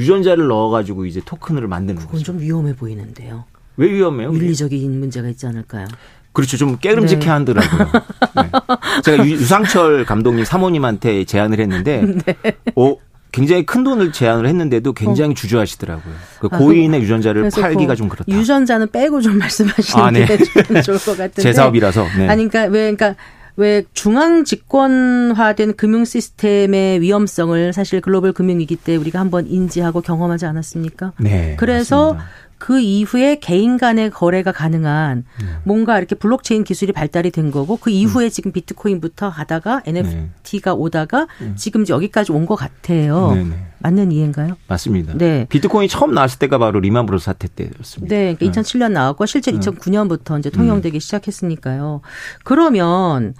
[0.00, 2.24] 유전자를 넣어가지고 이제 토큰을 만드는 그건 거죠.
[2.24, 3.44] 좀 위험해 보이는데요.
[3.76, 4.32] 왜 위험해요?
[4.32, 5.86] 윤리적인 문제가 있지 않을까요?
[6.32, 6.56] 그렇죠.
[6.56, 7.28] 좀 깨름직해 네.
[7.28, 7.88] 하더라고요.
[8.36, 8.50] 네.
[9.02, 12.34] 제가 유 상철 감독님 사모님한테 제안을 했는데, 네.
[12.76, 12.96] 어,
[13.32, 15.34] 굉장히 큰 돈을 제안을 했는데도 굉장히 어.
[15.34, 16.14] 주저하시더라고요.
[16.40, 18.32] 그 아, 고인의 아, 유전자를 팔기가 좀 그렇다.
[18.32, 20.26] 유전자는 빼고 좀 말씀하시는 아, 네.
[20.26, 20.36] 게
[20.82, 21.42] 좋을 것 같은데.
[21.42, 22.06] 제 사업이라서.
[22.16, 22.28] 네.
[22.28, 23.14] 아니 그러니까 왜 그러니까
[23.56, 31.12] 왜 중앙 집권화된 금융 시스템의 위험성을 사실 글로벌 금융위기 때 우리가 한번 인지하고 경험하지 않았습니까?
[31.18, 31.56] 네.
[31.58, 32.30] 그래서 맞습니다.
[32.60, 35.56] 그 이후에 개인 간의 거래가 가능한 음.
[35.64, 38.30] 뭔가 이렇게 블록체인 기술이 발달이 된 거고 그 이후에 음.
[38.30, 40.76] 지금 비트코인부터 하다가 NFT가 네.
[40.76, 41.54] 오다가 음.
[41.56, 43.30] 지금 여기까지 온 것 같아요.
[43.32, 43.44] 네네.
[43.48, 43.66] 네.
[43.78, 44.56] 맞는 이해인가요?
[44.68, 45.14] 맞습니다.
[45.16, 45.46] 네.
[45.48, 48.14] 비트코인이 처음 나왔을 때가 바로 리만 브로스 사태 때였습니다.
[48.14, 48.34] 네.
[48.34, 51.00] 그러니까 2007년 나왔고 실제 2009년부터 이제 통용되기 음.
[51.00, 52.02] 시작했으니까요.
[52.44, 53.34] 그러면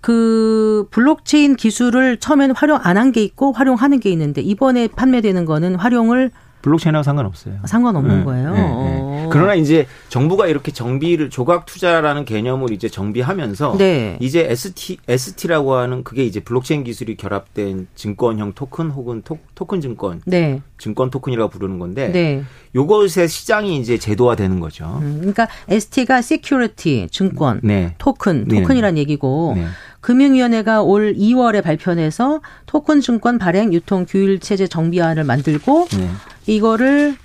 [0.00, 5.76] 그 블록체인 기술을 처음에는 활용 안 한 게 있고 활용하는 게 있는데 이번에 판매되는 거는
[5.76, 6.30] 활용을
[6.62, 7.54] 블록체인하고 상관없어요.
[7.64, 8.54] 상관없는 네, 거예요.
[8.54, 9.28] 네, 네.
[9.30, 14.18] 그러나 이제 정부가 이렇게 정비를 조각 투자라는 개념을 이제 정비하면서 네.
[14.20, 20.20] 이제 ST ST라고 하는 그게 이제 블록체인 기술이 결합된 증권형 토큰 혹은 토, 큰 증권,
[20.26, 20.62] 네.
[20.78, 22.42] 증권 토큰이라고 부르는 건데 네.
[22.74, 24.98] 요것의 시장이 이제 제도화되는 거죠.
[25.02, 27.94] 음, 그러니까 ST가 security 증권, 네.
[27.98, 29.56] 토큰, 토큰이란 얘기고.
[30.00, 36.08] 금융위원회가 올 2월에 발표해서 토큰 증권 발행 유통 규율 체제 정비안을 만들고 네.
[36.50, 37.16] 이거를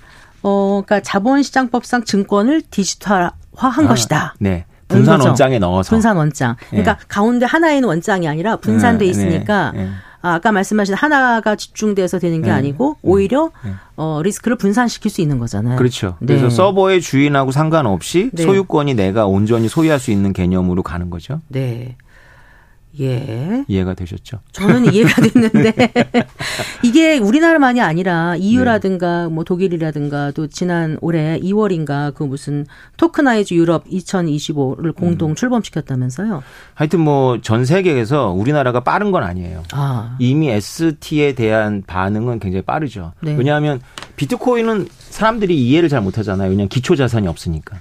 [0.42, 4.34] 어 그러니까 자본시장법상 증권을 디지털화한 아, 것이다.
[4.38, 4.64] 네.
[4.88, 6.56] 분산 원장에 넣어서 분산 원장.
[6.70, 7.04] 그러니까 네.
[7.08, 9.90] 가운데 있는 원장이 아니라 분산돼 네, 있으니까 네, 네.
[10.22, 12.52] 아, 아까 말씀하신 하나가 집중돼서 되는 게 네.
[12.52, 13.50] 아니고 오히려
[13.96, 15.76] 어 리스크를 분산시킬 수 있는 거잖아요.
[15.76, 16.16] 그렇죠.
[16.20, 21.40] 그래서 서버의 주인하고 상관없이 소유권이 내가 온전히 소유할 수 있는 개념으로 가는 거죠.
[21.48, 21.96] 네.
[23.00, 23.64] 예.
[23.68, 24.40] 이해가 되셨죠?
[24.52, 25.74] 저는 이해가 됐는데
[26.82, 29.32] 이게 우리나라만이 아니라 EU라든가 네.
[29.32, 35.34] 뭐 독일이라든가 또 지난 올해 2월인가 그 무슨 Tokenize Europe 2025를 공동 음.
[35.34, 36.42] 출범시켰다면서요?
[36.74, 39.62] 하여튼 뭐 전 세계에서 우리나라가 빠른 건 아니에요.
[39.72, 40.16] 아.
[40.18, 43.12] 이미 ST에 대한 반응은 굉장히 빠르죠.
[43.20, 43.34] 네.
[43.36, 43.80] 왜냐하면
[44.16, 46.50] 비트코인은 사람들이 이해를 잘 못하잖아요.
[46.50, 47.76] 왜냐하면 기초 자산이 없으니까.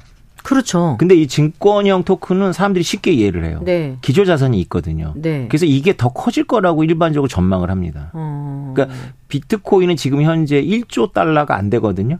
[0.45, 0.95] 그렇죠.
[0.99, 3.61] 근데 이 증권형 토큰은 사람들이 쉽게 이해를 해요.
[3.65, 3.97] 네.
[4.01, 5.13] 기조 자산이 있거든요.
[5.15, 5.47] 네.
[5.49, 8.11] 그래서 이게 더 커질 거라고 일반적으로 전망을 합니다.
[8.13, 8.73] 어.
[8.75, 8.95] 그러니까
[9.27, 12.19] 비트코인은 지금 현재 1조 달러가 안 되거든요.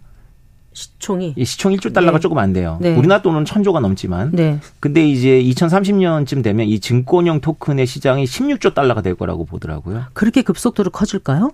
[0.74, 2.22] 시총이 시총 1조 달러가 네.
[2.22, 2.80] 조금 안 돼요.
[2.82, 2.96] 네.
[2.96, 4.32] 우리나라 돈은 천조가 넘지만.
[4.34, 4.60] 네.
[4.80, 10.06] 근데 이제 2030년쯤 되면 이 증권형 토큰의 시장이 16조 달러가 될 거라고 보더라고요.
[10.14, 11.52] 그렇게 급속도로 커질까요?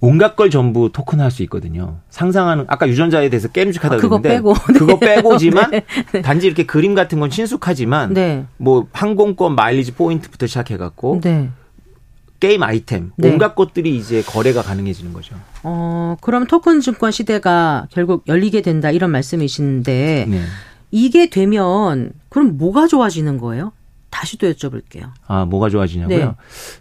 [0.00, 1.96] 온갖 걸 전부 토큰할 수 있거든요.
[2.10, 5.84] 상상하는 아까 유전자에 대해서 깨름직하다 아, 그거 그랬는데 빼고 그거 빼고지만 네.
[6.12, 6.22] 네.
[6.22, 8.44] 단지 이렇게 그림 같은 건 친숙하지만 네.
[8.58, 11.50] 뭐 항공권 마일리지 포인트부터 시작해 갖고 네.
[12.40, 13.30] 게임 아이템 네.
[13.30, 15.36] 온갖 것들이 이제 거래가 가능해지는 거죠.
[15.62, 20.40] 어, 그럼 토큰 증권 시대가 결국 열리게 된다 이런 말씀이신데 네.
[20.90, 23.72] 이게 되면 그럼 뭐가 좋아지는 거예요?
[24.14, 25.10] 다시 또 여쭤볼게요.
[25.26, 26.18] 아, 뭐가 좋아지냐고요?
[26.18, 26.30] 네.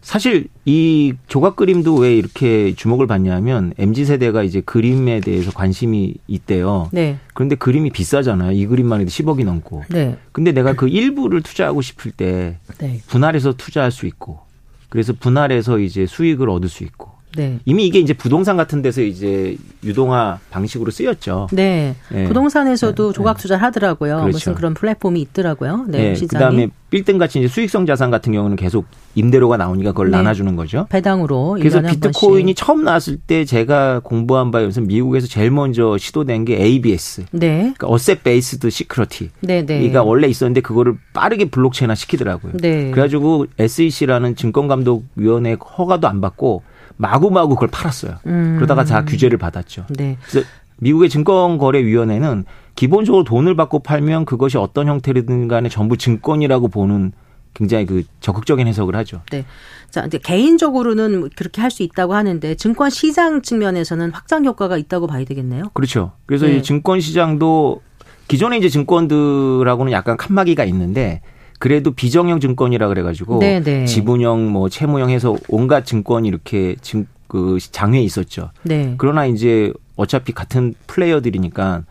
[0.02, 6.90] 사실 이 조각 그림도 왜 이렇게 주목을 받냐면 MZ 세대가 이제 그림에 대해서 관심이 있대요.
[6.92, 7.18] 네.
[7.34, 8.52] 그런데 그림이 비싸잖아요.
[8.52, 9.84] 이 그림만 해도 10억이 넘고.
[9.90, 10.16] 네.
[10.32, 13.02] 근데 내가 그 일부를 투자하고 싶을 때 네.
[13.08, 14.42] 분할해서 투자할 수 있고
[14.90, 17.60] 그래서 분할해서 이제 수익을 얻을 수 있고 네.
[17.66, 21.48] 이미 이게 이제 부동산 같은 데서 이제 유동화 방식으로 쓰였죠.
[21.52, 21.96] 네.
[22.10, 22.26] 네.
[22.26, 23.14] 부동산에서도 네.
[23.14, 24.18] 조각 투자를 하더라고요.
[24.18, 24.32] 그렇죠.
[24.32, 25.86] 무슨 그런 플랫폼이 있더라고요.
[25.88, 26.14] 네.
[26.14, 26.28] 네.
[26.28, 30.18] 그다음에 빌딩 같이 이제 수익성 자산 같은 경우는 계속 임대료가 나오니까 그걸 네.
[30.18, 30.86] 나눠주는 거죠.
[30.90, 31.58] 배당으로.
[31.60, 37.26] 그래서 비트코인이 처음 나왔을 때 제가 공부한 바에 의해서 미국에서 제일 먼저 시도된 게 ABS.
[37.32, 37.74] 네.
[37.76, 39.32] 그러니까 asset based security.
[39.40, 39.84] 네, 네.
[39.84, 42.54] 이가 원래 있었는데 그거를 빠르게 블록체인화 시키더라고요.
[42.58, 42.92] 네.
[42.92, 46.62] 그래가지고 SEC라는 증권감독위원회 허가도 안 받고
[46.98, 48.18] 마구마구 그걸 팔았어요.
[48.28, 48.56] 음.
[48.58, 49.86] 그러다가 다 규제를 받았죠.
[49.90, 50.18] 네.
[50.30, 57.12] 그래서 미국의 증권거래위원회는 기본적으로 돈을 받고 팔면 그것이 어떤 형태든 간에 전부 증권이라고 보는
[57.54, 59.22] 굉장히 그 적극적인 해석을 하죠.
[59.32, 59.46] 네.
[59.92, 65.24] 자, 근데 개인적으로는 그렇게 할 수 있다고 하는데 증권 시장 측면에서는 확장 효과가 있다고 봐야
[65.24, 65.66] 되겠네요.
[65.74, 66.14] 그렇죠.
[66.26, 66.58] 그래서 네.
[66.58, 67.82] 이 증권 시장도
[68.28, 71.22] 기존의 이제 증권들하고는 약간 칸막이가 있는데
[71.64, 73.64] 그래도 비정형 증권이라 그래가지고 네네.
[73.64, 73.86] 네.
[73.86, 78.52] 지분형 뭐 채무형 해서 온갖 증권이 이렇게 증, 그 장외에 있었죠.
[78.64, 78.96] 네.
[78.98, 81.86] 그러나 이제 어차피 같은 플레이어들이니까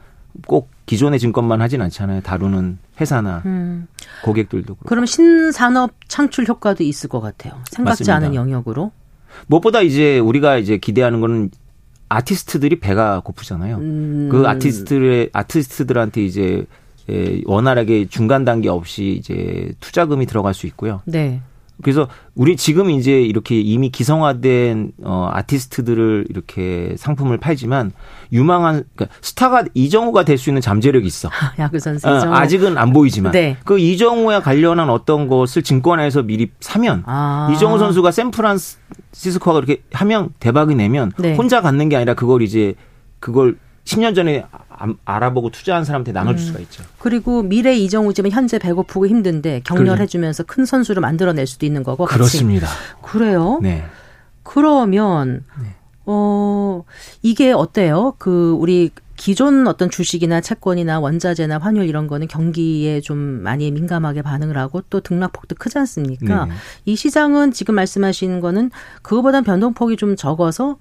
[0.46, 2.20] 꼭 기존의 증권만 하진 않잖아요.
[2.20, 3.86] 다루는 회사나 음.
[4.22, 4.74] 고객들도.
[4.74, 4.84] 그렇고.
[4.84, 7.54] 그럼 신산업 창출 효과도 있을 것 같아요.
[7.70, 8.16] 생각지 맞습니다.
[8.16, 8.92] 않은 영역으로.
[9.46, 11.50] 무엇보다 이제 우리가 이제 기대하는 거는
[12.10, 13.76] 아티스트들이 배가 고프잖아요.
[13.78, 14.28] 음.
[14.30, 16.66] 그 아티스트의 아티스트들한테 이제 예,
[17.46, 21.02] 원활하게 중간 단계 없이 이제 투자금이 들어갈 수 있고요.
[21.04, 21.40] 네.
[21.82, 27.90] 그래서 우리 지금 이제 이렇게 이미 기성화된 어 아티스트들을 이렇게 상품을 팔지만
[28.32, 31.28] 유망한 그러니까 스타가 이정우가 될 수 있는 잠재력이 있어.
[31.58, 33.56] 야구 선수 어, 아직은 안 보이지만 네.
[33.64, 37.50] 그 이정우와 관련한 어떤 것을 증권에서 미리 사면 아.
[37.52, 41.34] 이정우 선수가 샌프란시스코가 그렇게 하면 대박이 내면 네.
[41.34, 42.74] 혼자 갖는 게 아니라 그걸 이제
[43.18, 44.44] 그걸 10년 전에
[45.04, 46.46] 알아보고 투자한 사람한테 나눠줄 음.
[46.46, 46.84] 수가 있죠.
[46.98, 52.06] 그리고 미래 이정우지만 현재 배고프고 힘든데 격려해주면서 큰 선수를 만들어낼 수도 있는 거고.
[52.06, 52.66] 그렇습니다.
[52.66, 52.78] 같이.
[53.02, 53.58] 그래요?
[53.62, 53.84] 네.
[54.42, 55.74] 그러면 네.
[56.04, 56.84] 어
[57.22, 58.14] 이게 어때요?
[58.18, 64.56] 그 우리 기존 어떤 주식이나 채권이나 원자재나 환율 이런 거는 경기에 좀 많이 민감하게 반응을
[64.56, 66.46] 하고 또 등락폭도 크지 않습니까?
[66.46, 66.52] 네.
[66.86, 68.70] 이 시장은 지금 말씀하신 거는
[69.02, 70.76] 그거보단 변동폭이 좀 적어서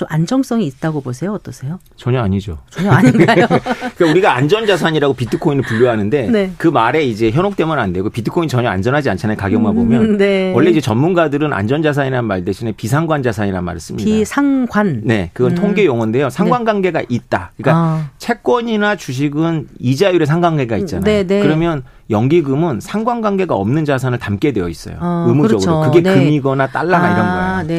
[0.00, 1.34] 좀 안정성이 있다고 보세요?
[1.34, 1.78] 어떠세요?
[1.96, 2.56] 전혀 아니죠.
[2.70, 3.46] 전혀 아닌가요?
[3.96, 6.52] 그러니까 우리가 안전자산이라고 비트코인을 분류하는데 네.
[6.56, 9.36] 그 말에 이제 현혹되면 안 되고 비트코인 전혀 안전하지 않잖아요.
[9.36, 10.00] 가격만 보면.
[10.02, 10.54] 음, 네.
[10.54, 14.06] 원래 이제 전문가들은 안전자산이라는 말 대신에 비상관 자산이라는 말을 씁니다.
[14.06, 15.02] 비상관.
[15.04, 15.30] 네.
[15.34, 15.56] 그건 음.
[15.56, 16.28] 통계 용어인데요.
[16.28, 16.30] 네.
[16.30, 17.52] 상관관계가 있다.
[17.58, 18.10] 그러니까 아.
[18.16, 21.04] 채권이나 주식은 이자율에 상관관계가 있잖아요.
[21.04, 21.42] 네, 네.
[21.42, 24.96] 그러면 연기금은 상관관계가 없는 자산을 담게 되어 있어요.
[24.98, 25.80] 어, 의무적으로.
[25.80, 25.92] 그렇죠.
[25.92, 26.14] 그게 네.
[26.14, 27.74] 금이거나 달러나 아, 이런 거예요.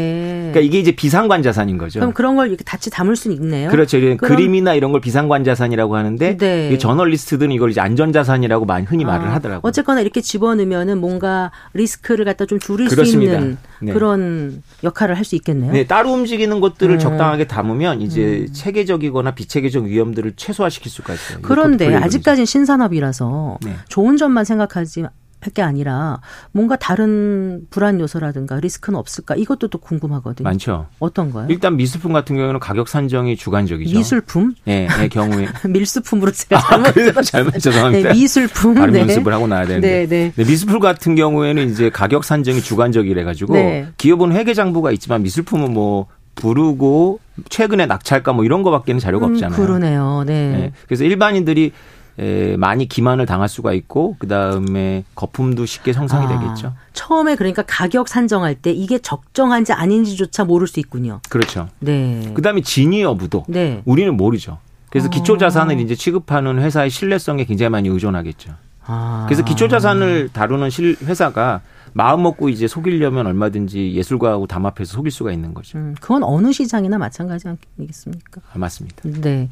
[0.51, 0.53] 네.
[0.53, 1.99] 그러니까 이게 이제 비상관 자산인 거죠.
[1.99, 3.69] 그럼 그런 걸 이렇게 같이 담을 수는 있네요.
[3.69, 3.99] 그렇죠.
[3.99, 6.77] 그럼, 그림이나 이런 걸 비상관 자산이라고 하는데 네.
[6.77, 9.67] 저널리스트들은 이걸 이제 안전 자산이라고 많이 흔히 아, 말을 하더라고요.
[9.67, 13.31] 어쨌거나 이렇게 집어넣으면은 뭔가 리스크를 갖다 좀 줄일 그렇습니다.
[13.33, 13.93] 수 있는 네.
[13.93, 15.71] 그런 역할을 할 수 있겠네요.
[15.71, 16.99] 네, 따로 움직이는 것들을 음.
[16.99, 18.53] 적당하게 담으면 이제 음.
[18.53, 21.39] 체계적이거나 비체계적 위험들을 최소화시킬 수가 있어요.
[21.41, 23.75] 그런데 아직까지는 신산업이라서 네.
[23.87, 25.05] 좋은 점만 생각하지
[25.41, 30.47] 할게 아니라 뭔가 다른 불안 요소라든가 리스크는 없을까 이것도 또 궁금하거든요.
[30.47, 30.87] 많죠.
[30.99, 31.47] 어떤가요?
[31.49, 33.97] 일단 미술품 같은 경우는 가격 산정이 주관적이죠.
[33.97, 34.53] 미술품?
[34.65, 38.09] 네, 네 경우에 밀수품으로 제가 잘못 아, 잘못 죄송합니다.
[38.09, 38.99] 네, 미술품 발음 네.
[39.01, 40.05] 연습을 하고 나야 되는데.
[40.05, 40.31] 네, 네.
[40.35, 43.87] 네, 미술품 같은 경우에는 이제 가격 산정이 주관적이래 가지고 네.
[43.97, 49.59] 기업은 회계 장부가 있지만 미술품은 뭐 부르고 최근에 낙찰가 뭐 이런 거밖에는 자료가 음, 없잖아요.
[49.59, 50.23] 그러네요.
[50.25, 50.51] 네.
[50.51, 50.71] 네.
[50.87, 51.71] 그래서 일반인들이
[52.19, 56.73] 에, 많이 기만을 당할 수가 있고 그 다음에 거품도 쉽게 성상이 아, 되겠죠.
[56.93, 61.21] 처음에 그러니까 가격 산정할 때 이게 적정한지 아닌지조차 모를 수 있군요.
[61.29, 61.69] 그렇죠.
[61.79, 62.31] 네.
[62.33, 63.81] 그 다음에 진위 여부도 네.
[63.85, 64.59] 우리는 모르죠.
[64.89, 65.09] 그래서 어.
[65.09, 68.53] 기초 자산을 이제 취급하는 회사의 신뢰성에 굉장히 많이 의존하겠죠.
[68.85, 69.25] 아.
[69.27, 71.61] 그래서 기초 자산을 다루는 실 회사가
[71.93, 75.77] 마음 먹고 이제 속이려면 얼마든지 예술가하고 담합해서 속일 수가 있는 거죠.
[75.77, 77.47] 음, 그건 어느 시장이나 마찬가지
[77.77, 78.41] 아니겠습니까?
[78.53, 78.97] 아, 맞습니다.
[79.03, 79.21] 네.
[79.21, 79.49] 네.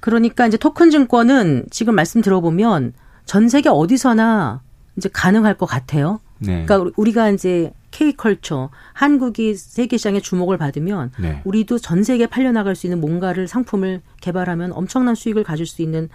[0.00, 2.94] 그러니까 이제 토큰 증권은 지금 말씀 들어보면
[3.26, 4.62] 전 세계 어디서나
[4.96, 6.20] 이제 가능할 것 같아요.
[6.38, 6.64] 네.
[6.64, 11.42] 그러니까 우리가 이제 K컬처 한국이 세계 시장에 주목을 받으면 네.
[11.44, 16.08] 우리도 전 세계에 팔려 나갈 수 있는 뭔가를 상품을 개발하면 엄청난 수익을 가질 수 있는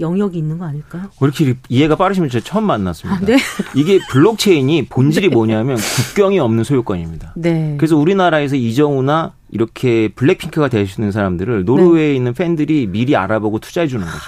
[0.00, 1.04] 영역이 있는 거 아닐까요?
[1.20, 3.20] 왜 이렇게 이해가 빠르시면 제가 처음 만났습니다.
[3.20, 3.36] 아, 네?
[3.74, 5.34] 이게 블록체인이 본질이 네.
[5.34, 7.34] 뭐냐면 국경이 없는 소유권입니다.
[7.36, 7.74] 네.
[7.78, 12.16] 그래서 우리나라에서 이정우나 이렇게 블랙핑크가 되시는 사람들을 노르웨이에 네.
[12.16, 14.18] 있는 팬들이 미리 알아보고 투자해 주는 거죠.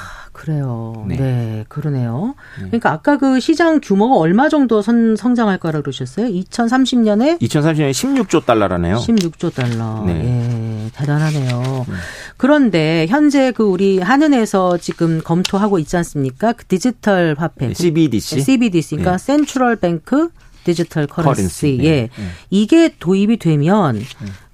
[0.42, 1.04] 그래요.
[1.06, 1.16] 네.
[1.16, 2.34] 네, 그러네요.
[2.58, 2.64] 네.
[2.66, 6.26] 그러니까 아까 그 시장 규모가 얼마 정도 선, 성장할 거라 그러셨어요?
[6.26, 7.40] 2030년에?
[7.40, 8.96] 2030년에 16조 달러라네요.
[8.96, 10.02] 16조 달러.
[10.04, 10.84] 네.
[10.84, 11.86] 예, 대단하네요.
[11.88, 11.94] 네.
[12.36, 16.54] 그런데 현재 그 우리 한은에서 지금 검토하고 있지 않습니까?
[16.54, 17.68] 그 디지털 화폐.
[17.68, 18.40] 네, CBDC.
[18.40, 18.96] CBDC.
[18.96, 20.30] 그러니까 central bank
[20.64, 21.78] digital currency.
[21.82, 21.90] 예.
[21.90, 22.10] 네.
[22.50, 24.00] 이게 도입이 되면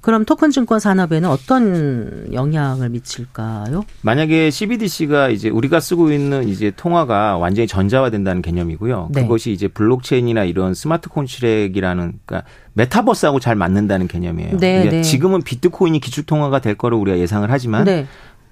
[0.09, 3.85] 그럼 토큰 증권 산업에는 어떤 영향을 미칠까요?
[4.01, 9.11] 만약에 CBDC가 이제 우리가 쓰고 있는 이제 통화가 완전히 전자화된다는 개념이고요.
[9.13, 9.21] 네.
[9.21, 14.57] 그것이 이제 블록체인이나 이런 smart contract이라는 그러니까 메타버스하고 잘 맞는다는 개념이에요.
[14.57, 15.03] 네, 네.
[15.03, 18.07] 지금은 비트코인이 기축 통화가 될 거로 우리가 예상을 하지만 네.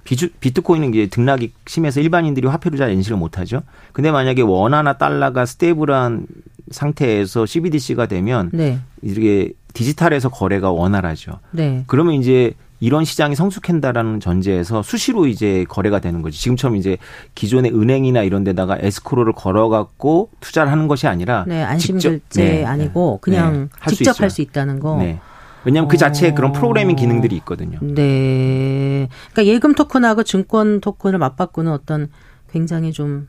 [0.05, 3.63] 비주, 비트코인은 이제 등락이 심해서 일반인들이 화폐로 잘 인식을 못하죠.
[3.95, 6.27] 근데 만약에 원화나 달러가 stable한
[6.71, 8.79] 상태에서 CBDC가 되면 네.
[9.03, 11.41] 이렇게 디지털에서 거래가 원활하죠.
[11.51, 11.85] 네.
[11.87, 16.39] 그러면 이제 이런 시장이 성숙한다라는 전제에서 수시로 이제 거래가 되는 거지.
[16.39, 16.99] 지금처럼 이제
[17.35, 23.71] 기존의 은행이나 이런 데다가 에스크로를 걸어갖고 투자를 하는 것이 아니라 네, 안심결제 네, 아니고 그냥
[23.85, 24.99] 네, 직접 할 수 있다는 거.
[24.99, 25.19] 네.
[25.65, 27.79] 왜냐하면 그 자체에 그런 프로그래밍 기능들이 있거든요.
[27.81, 29.09] 네.
[29.33, 32.09] 그러니까 예금 토큰하고 증권 토큰을 맞바꾸는 어떤
[32.53, 33.29] 굉장히 좀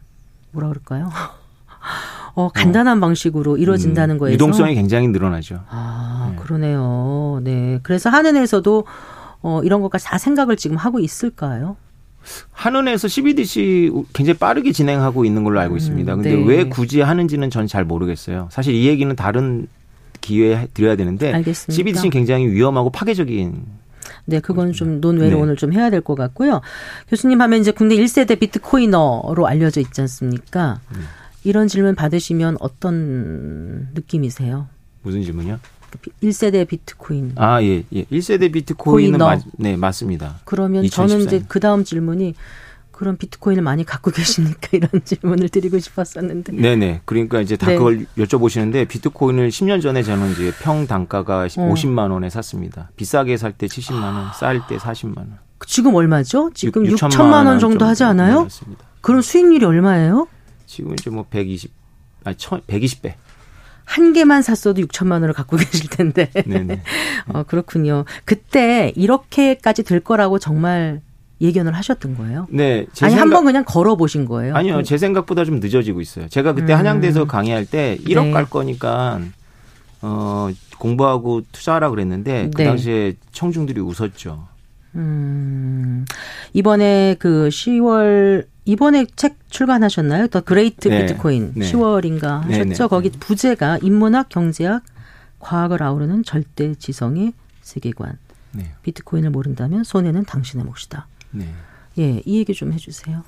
[0.51, 1.09] 뭐라 그럴까요?
[2.37, 3.01] 어, 간단한 어.
[3.01, 5.59] 방식으로 이루어진다는 음, 거에서 유동성이 굉장히 늘어나죠.
[5.69, 6.43] 아, 네.
[6.43, 7.39] 그러네요.
[7.43, 7.79] 네.
[7.81, 8.85] 그래서 한은에서도
[9.41, 11.77] 어, 이런 것까지 다 생각을 지금 하고 있을까요?
[12.51, 16.13] 한은에서 CBDC 굉장히 빠르게 진행하고 있는 걸로 알고 있습니다.
[16.15, 16.45] 근데 네.
[16.45, 18.49] 왜 굳이 하는지는 전 잘 모르겠어요.
[18.51, 19.65] 사실 이 얘기는 다른
[20.21, 21.73] 기회에 드려야 되는데 알겠습니다.
[21.75, 23.65] CBDC는 굉장히 위험하고 파괴적인
[24.25, 25.41] 네, 그건 좀 논외로 네.
[25.41, 26.61] 오늘 좀 해야 될 것 같고요.
[27.09, 30.79] 교수님 하면 이제 국내 1세대 비트코이너로 알려져 있지 않습니까?
[30.95, 31.01] 음.
[31.47, 34.67] 이런 질문 받으시면 어떤 느낌이세요?
[35.01, 35.59] 무슨 질문이요?
[36.21, 37.31] 1세대 비트코인.
[37.37, 38.03] 아, 예, 예.
[38.03, 40.35] 1세대 비트코인은 맞, 네, 맞습니다.
[40.43, 40.91] 그러면 2014년.
[40.91, 42.35] 저는 이제 그 다음 질문이
[42.91, 44.67] 그런 비트코인을 많이 갖고 계십니까?
[44.75, 46.51] 이런 질문을 드리고 싶었었는데.
[46.51, 47.01] 네네.
[47.05, 47.77] 그러니까 이제 다 네.
[47.77, 51.47] 그걸 여쭤보시는데 비트코인을 10년 전에 저는 이제 평 단가가 어.
[51.47, 52.89] 50만 원에 샀습니다.
[52.97, 55.37] 비싸게 살 때 70만 원, 쌀 때 40만 원.
[55.65, 56.51] 지금 얼마죠?
[56.53, 58.43] 지금 6, 6천만 원 정도 하지 않아요?
[58.43, 60.27] 네, 그럼 수익률이 얼마예요?
[60.67, 61.71] 지금 이제 뭐 120,
[62.25, 63.13] 아니 120배.
[63.85, 66.29] 한 개만 샀어도 6천만 원을 갖고 계실 텐데.
[66.45, 66.81] 네네.
[67.33, 68.03] 어, 그렇군요.
[68.25, 71.01] 그때 이렇게까지 될 거라고 정말
[71.39, 72.47] 예견을 하셨던 거예요?
[72.49, 72.85] 네.
[73.01, 74.55] 아니 한번 그냥 걸어 보신 거예요?
[74.55, 74.83] 아니요.
[74.83, 76.27] 제 생각보다 좀 늦어지고 있어요.
[76.27, 76.79] 제가 그때 음.
[76.79, 78.31] 한양대에서 강의할 때 1억 네.
[78.31, 79.21] 갈 거니까
[80.01, 80.49] 어
[80.79, 82.65] 공부하고 투자하라 그랬는데 그 네.
[82.67, 84.47] 당시에 청중들이 웃었죠.
[84.95, 86.05] 음.
[86.53, 90.27] 이번에 그 10월 이번에 책 출간하셨나요?
[90.27, 91.05] The Great 네.
[91.05, 91.71] 비트코인 네.
[91.71, 92.63] 10월인가 하셨죠?
[92.63, 92.87] 네, 네.
[92.87, 94.83] 거기 부제가 인문학, 경제학,
[95.39, 98.17] 과학을 아우르는 절대 지성의 세계관.
[98.51, 98.73] 네.
[98.83, 101.07] 비트코인을 모른다면 손해는 당신의 몫이다.
[101.31, 101.47] 네.
[101.97, 103.23] 예, 이 얘기 좀 해주세요.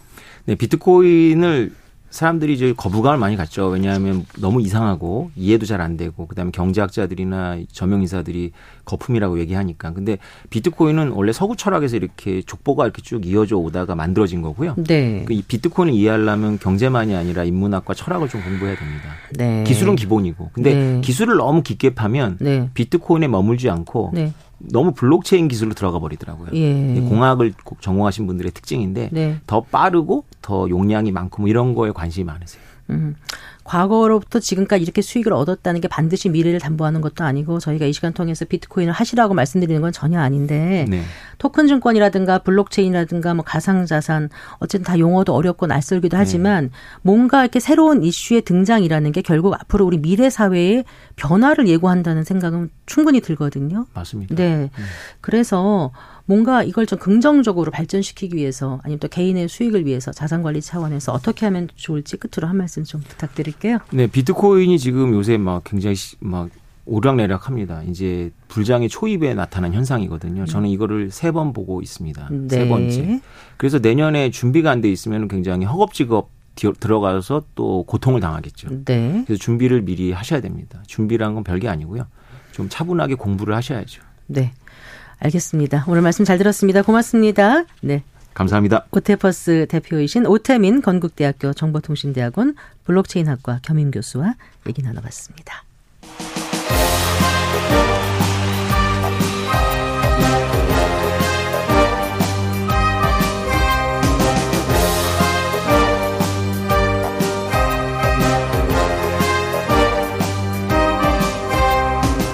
[0.45, 1.73] 네, 비트코인을
[2.09, 3.67] 사람들이 이제 거부감을 많이 갖죠.
[3.67, 8.51] 왜냐하면 너무 이상하고 이해도 잘 안 되고 그다음에 경제학자들이나 저명 인사들이
[8.83, 9.93] 거품이라고 얘기하니까.
[9.93, 10.17] 근데
[10.49, 14.75] 비트코인은 원래 서구 철학에서 이렇게 족보가 이렇게 쭉 이어져 오다가 만들어진 거고요.
[14.75, 15.23] 네.
[15.25, 19.09] 그이 비트코인을 이해하려면 경제만이 아니라 인문학과 철학을 좀 공부해야 됩니다.
[19.37, 19.63] 네.
[19.63, 20.49] 기술은 기본이고.
[20.51, 21.01] 근데 네.
[21.01, 22.69] 기술을 너무 깊게 파면 네.
[22.73, 24.33] 비트코인에 머물지 않고 네.
[24.59, 26.49] 너무 블록체인 기술로 들어가 버리더라고요.
[26.53, 27.01] 예.
[27.07, 29.37] 공학을 전공하신 분들의 특징인데 네.
[29.47, 32.61] 더 빠르고 더 용량이 많고 뭐 이런 거에 관심이 많으세요.
[32.89, 33.15] 음.
[33.69, 38.43] 과거로부터 지금까지 이렇게 수익을 얻었다는 게 반드시 미래를 담보하는 것도 아니고 저희가 이 시간 통해서
[38.45, 41.03] 비트코인을 하시라고 말씀드리는 건 전혀 아닌데 네.
[41.37, 46.19] 토큰 증권이라든가 블록체인이라든가 뭐 가상 자산 어쨌든 다 용어도 어렵고 낯설기도 네.
[46.19, 46.69] 하지만 네.
[47.03, 50.83] 뭔가 이렇게 새로운 이슈의 등장이라는 게 결국 앞으로 우리 미래 사회의
[51.15, 53.85] 변화를 예고한다는 생각은 충분히 들거든요.
[53.93, 54.33] 맞습니다.
[54.33, 54.71] 네.
[54.75, 54.83] 음.
[55.21, 55.91] 그래서
[56.29, 61.47] 뭔가 이걸 좀 긍정적으로 발전시키기 위해서 아니면 또 개인의 수익을 위해서 자산 관리 차원에서 어떻게
[61.47, 63.79] 하면 좋을지 끝으로 한 말씀 좀 부탁드릴게요.
[63.91, 66.51] 네, 비트코인이 지금 요새 막 굉장히 막
[66.85, 67.81] 오락내락합니다.
[67.83, 70.45] 이제 불장의 초입에 나타난 현상이거든요.
[70.45, 72.29] 저는 이거를 세 번 보고 있습니다.
[72.31, 72.47] 네.
[72.47, 73.21] 세 번째.
[73.57, 76.29] 그래서 내년에 준비가 안 돼 있으면 굉장히 허겁지겁
[76.79, 78.83] 들어가서 또 고통을 당하겠죠.
[78.85, 79.23] 네.
[79.25, 80.83] 그래서 준비를 미리 하셔야 됩니다.
[80.85, 82.05] 준비라는 건 별게 아니고요.
[82.51, 84.03] 좀 차분하게 공부를 하셔야죠.
[84.27, 84.51] 네.
[85.19, 85.85] 알겠습니다.
[85.87, 86.81] 오늘 말씀 잘 들었습니다.
[86.81, 87.63] 고맙습니다.
[87.81, 88.03] 네.
[88.33, 88.85] 감사합니다.
[88.91, 92.55] 오테퍼스 대표이신 오태민 건국대학교 정보통신대학원
[92.85, 94.35] 블록체인학과 겸임 교수와
[94.67, 95.63] 얘기 나눠봤습니다.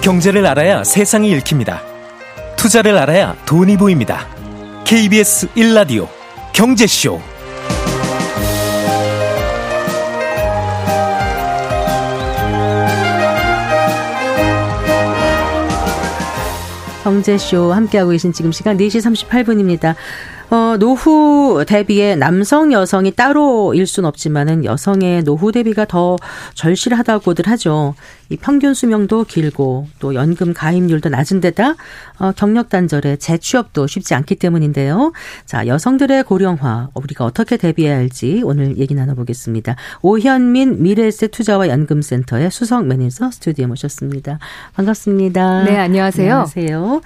[0.02, 1.95] 경제를 알아야 세상이 읽힙니다.
[2.66, 4.26] 투자를 알아야 돈이 보입니다.
[4.84, 6.08] KBS 1라디오
[6.52, 7.20] 경제쇼.
[17.04, 19.94] 경제쇼 함께하고 계신 지금 시간 4시 38분입니다.
[20.48, 26.16] 어, 노후 대비에 남성 여성이 따로일 순 없지만은 여성의 노후 대비가 더
[26.54, 27.94] 절실하다고들 하죠.
[28.28, 31.74] 이 평균 수명도 길고 또 연금 가입률도 낮은 데다
[32.18, 35.12] 어, 경력 단절에 재취업도 쉽지 않기 때문인데요.
[35.46, 39.74] 자, 여성들의 고령화 우리가 어떻게 대비해야 할지 오늘 얘기 나눠보겠습니다.
[40.02, 44.38] 오현민 미래에셋 투자와 연금센터의 수석 매니저 스튜디오에 모셨습니다.
[44.74, 45.64] 반갑습니다.
[45.64, 46.32] 네, 안녕하세요.
[46.32, 47.00] 안녕하세요.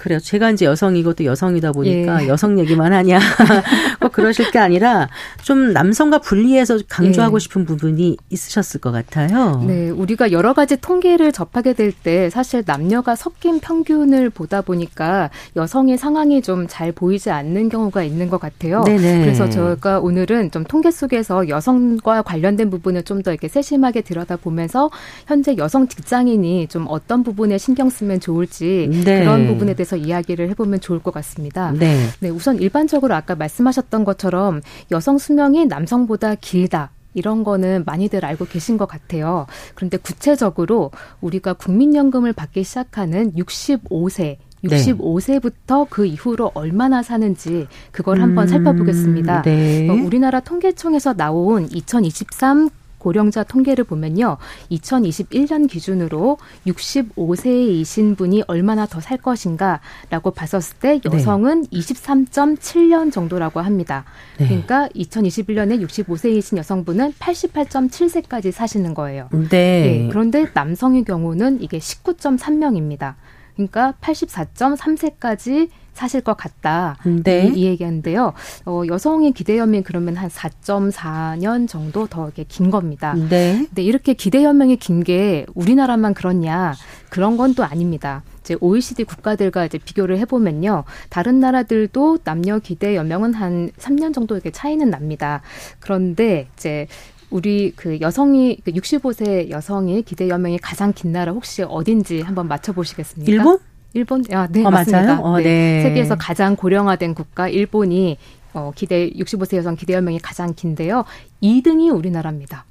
[0.00, 0.18] 그래요.
[0.18, 2.28] 제가 이제 여성이고 또 여성이다 보니까 예.
[2.28, 3.18] 여성 얘기만 하냐.
[4.00, 5.08] 꼭 그러실 게 아니라
[5.42, 7.38] 좀 남성과 분리해서 강조하고 예.
[7.38, 9.62] 싶은 부분이 있으셨을 것 같아요.
[9.66, 9.90] 네.
[9.90, 16.40] 우리가 여러 가지 통계를 접하게 될 때 사실 남녀가 섞인 평균을 보다 보니까 여성의 상황이
[16.40, 18.82] 좀 잘 보이지 않는 경우가 있는 것 같아요.
[18.84, 19.20] 네네.
[19.22, 24.90] 그래서 저희가 오늘은 좀 통계 속에서 여성과 관련된 부분을 좀 더 이렇게 세심하게 들여다보면서
[25.26, 29.20] 현재 여성 직장인이 좀 어떤 부분에 신경 쓰면 좋을지 네.
[29.20, 31.72] 그런 부분에 대해서 대해서 이야기를 해보면 좋을 것 같습니다.
[31.72, 32.06] 네.
[32.20, 34.62] 네, 우선 일반적으로 아까 말씀하셨던 것처럼
[34.92, 36.90] 여성 수명이 남성보다 길다.
[37.12, 39.46] 이런 거는 많이들 알고 계신 것 같아요.
[39.74, 48.48] 그런데 구체적으로 우리가 국민연금을 받기 시작하는 65세 65세부터 그 이후로 얼마나 사는지 그걸 한번 음,
[48.48, 49.42] 살펴보겠습니다.
[49.42, 49.88] 네.
[49.88, 52.68] 어, 우리나라 통계청에서 나온 2023
[53.00, 54.36] 고령자 통계를 보면요.
[54.70, 61.00] 2021년 기준으로 65세이신 분이 얼마나 더 살 것인가라고 봤었을 때 네.
[61.04, 61.68] 여성은 네.
[61.78, 64.04] 23.7년 정도라고 합니다.
[64.38, 64.46] 네.
[64.46, 69.28] 그러니까 2021년에 65세이신 여성분은 88.7세까지 사시는 거예요.
[69.32, 69.48] 네.
[69.48, 70.08] 네.
[70.10, 73.14] 그런데 남성의 경우는 이게 19.3명입니다.
[73.56, 76.96] 그러니까 84.3세까지 사실 것 같다.
[77.04, 77.48] 네.
[77.54, 78.32] 이, 이 얘기하는데요.
[78.66, 83.14] 어, 여성의 기대연명 그러면 한 4.4년 정도 더 이렇게 긴 겁니다.
[83.28, 83.64] 네.
[83.68, 86.74] 근데 이렇게 기대연명이 긴 게 우리나라만 그렇냐?
[87.08, 88.22] 그런 건 또 아닙니다.
[88.42, 90.84] 이제 OECD 국가들과 이제 비교를 해보면요.
[91.08, 95.40] 다른 나라들도 남녀 기대 연명은 한 3년 정도 이렇게 차이는 납니다.
[95.80, 96.86] 그런데 이제
[97.30, 102.72] 우리 그 여성이 그 65세 여성이 기대 연명이 가장 긴 나라 혹시 어딘지 한번 맞춰
[102.72, 103.30] 보시겠습니까?
[103.32, 103.58] 일본?
[103.92, 104.24] 일본?
[104.32, 105.20] 아, 네, 어, 맞습니다.
[105.20, 105.44] 어, 네.
[105.44, 105.82] 네.
[105.82, 108.18] 세계에서 가장 고령화된 국가 일본이
[108.52, 111.04] 어, 기대 65세 여성 기대 연명이 가장 긴데요.
[111.42, 112.64] 2등이 우리나라입니다.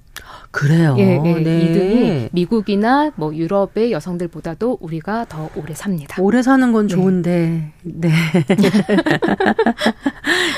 [0.52, 0.96] 그래요.
[0.98, 1.34] 예, 예.
[1.34, 1.74] 네.
[1.74, 6.22] 2등이 미국이나 뭐 유럽의 여성들보다도 우리가 더 오래 삽니다.
[6.22, 6.96] 오래 사는 건 네.
[6.96, 7.72] 좋은데.
[7.84, 8.10] 네.
[8.10, 8.10] 네.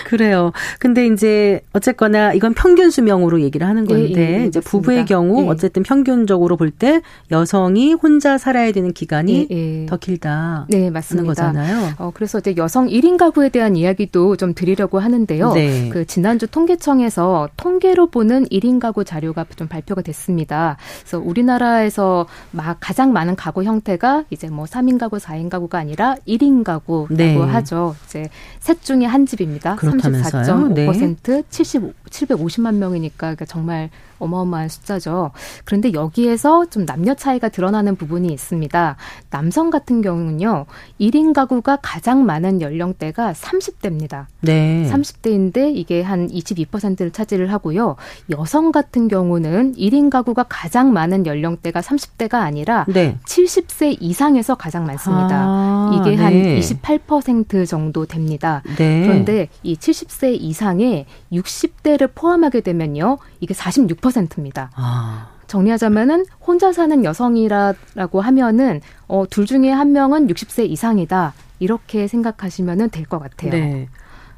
[0.07, 0.51] 그래요.
[0.79, 5.43] 근데 이제 어쨌거나 이건 평균 수명으로 얘기를 하는 예, 건데 예, 예, 이제 부부의 경우
[5.43, 5.47] 예.
[5.47, 7.01] 어쨌든 평균적으로 볼 때
[7.31, 10.65] 여성이 혼자 살아야 되는 기간이 예, 더 길다.
[10.69, 11.27] 네, 맞습니다.
[11.27, 11.93] 거잖아요.
[11.97, 15.53] 어, 그래서 이제 여성 1인 가구에 대한 이야기도 좀 드리려고 하는데요.
[15.53, 15.89] 네.
[15.89, 19.81] 그 지난주 통계청에서 통계로 보는 1인 가구 자료가 좀 발.
[19.81, 20.77] 발표가 됐습니다.
[21.01, 26.63] 그래서 우리나라에서 막 가장 많은 가구 형태가 이제 뭐 3인 가구, 4인 가구가 아니라 1인
[26.63, 27.35] 가구라고 네.
[27.37, 27.95] 하죠.
[28.05, 29.75] 이제 셋 중에 한 집입니다.
[29.75, 31.43] 34.5% 네.
[31.49, 33.89] 70 750만 명이니까 그러니까 정말
[34.21, 35.31] 어마어마한 숫자죠.
[35.65, 38.95] 그런데 여기에서 좀 남녀 차이가 드러나는 부분이 있습니다.
[39.29, 40.65] 남성 같은 경우는요,
[40.99, 44.27] 1인 가구가 가장 많은 연령대가 30대입니다.
[44.41, 44.87] 네.
[44.91, 47.95] 30대인데 이게 한 22%를 차지를 하고요.
[48.29, 53.17] 여성 같은 경우는 1인 가구가 가장 많은 연령대가 30대가 아니라 네.
[53.25, 55.43] 70세 이상에서 가장 많습니다.
[55.47, 56.59] 아, 이게 네.
[56.59, 58.61] 한28% 정도 됩니다.
[58.77, 59.01] 네.
[59.05, 63.17] 그런데 이 70세 이상의 60대를 포함하게 되면요.
[63.39, 64.69] 이게 46% 입니다.
[64.75, 65.29] 아.
[65.47, 71.33] 정리하자면은 혼자 사는 여성이라고 하면은 어, 둘 중에 한 명은 60세 이상이다.
[71.59, 73.51] 이렇게 생각하시면 될것 같아요.
[73.51, 73.87] 네.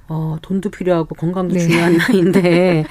[0.10, 1.62] 어, 돈도 필요하고 건강도 네.
[1.62, 2.86] 중요한 나이인데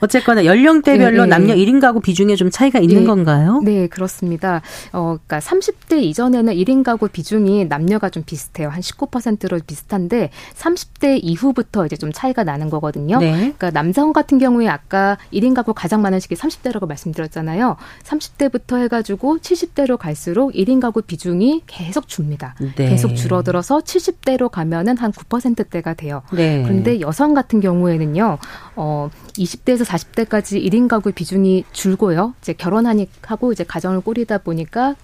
[0.00, 1.26] 어쨌거나 연령대별로 네, 네.
[1.26, 3.04] 남녀 1인 가구 비중에 좀 차이가 있는 네.
[3.04, 3.60] 건가요?
[3.64, 4.60] 네, 그렇습니다.
[4.92, 8.68] 어, 그러니까 30대 이전에는 1인 가구 비중이 남녀가 좀 비슷해요.
[8.68, 13.18] 한 19%로 비슷한데 30대 이후부터 이제 좀 차이가 나는 거거든요.
[13.18, 13.32] 네.
[13.32, 17.76] 그러니까 남성 같은 경우에 아까 1인 가구 가장 많은 시기 30대라고 말씀드렸잖아요.
[18.04, 22.54] 30대부터 해 가지고 70대로 갈수록 1인 가구 비중이 계속 줍니다.
[22.76, 22.90] 네.
[22.90, 26.22] 계속 줄어들어서 70대로 가면은 한 9%대가 돼요.
[26.58, 26.62] 네.
[26.62, 26.68] 네.
[26.68, 28.38] 그런데 여성 같은 경우에는요,
[28.76, 32.34] 어, 20대에서 40대까지 1인 가구 비중이 줄고요.
[32.40, 34.94] 이제 결혼하니 하고 이제 가정을 꾸리다 보니까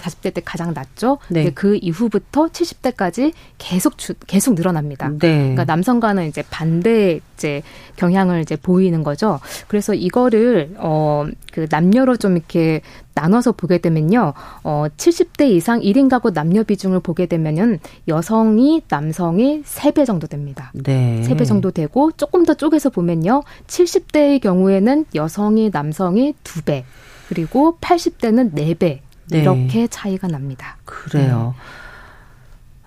[0.00, 1.18] 40대 때 가장 낮죠.
[1.28, 1.50] 네.
[1.50, 5.08] 그 이후부터 70대까지 계속 주, 계속 늘어납니다.
[5.10, 5.18] 네.
[5.18, 7.62] 그러니까 남성과는 이제 반대 이제
[7.96, 9.40] 경향을 이제 보이는 거죠.
[9.68, 11.24] 그래서 이거를 어
[11.54, 12.80] 그 남녀로 좀 이렇게
[13.14, 14.34] 나눠서 보게 되면요.
[14.64, 17.78] 어 70대 이상 1인 가구 남녀 비중을 보게 되면은
[18.08, 20.72] 여성이 남성이 3배 정도 됩니다.
[20.74, 21.22] 네.
[21.24, 23.44] 3배 정도 되고 조금 더 쪼개서 보면요.
[23.68, 26.82] 70대의 경우에는 여성이 남성이 2배.
[27.28, 28.98] 그리고 80대는 4배.
[29.30, 29.40] 네.
[29.40, 30.76] 이렇게 차이가 납니다.
[30.84, 31.54] 그래요.
[31.56, 31.62] 네.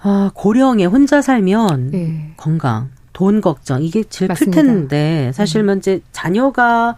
[0.02, 2.34] 아, 고령에 혼자 살면 네.
[2.38, 4.62] 건강, 돈 걱정 이게 제일 맞습니다.
[4.62, 5.78] 클 텐데 사실 음.
[5.78, 6.96] 이제 자녀가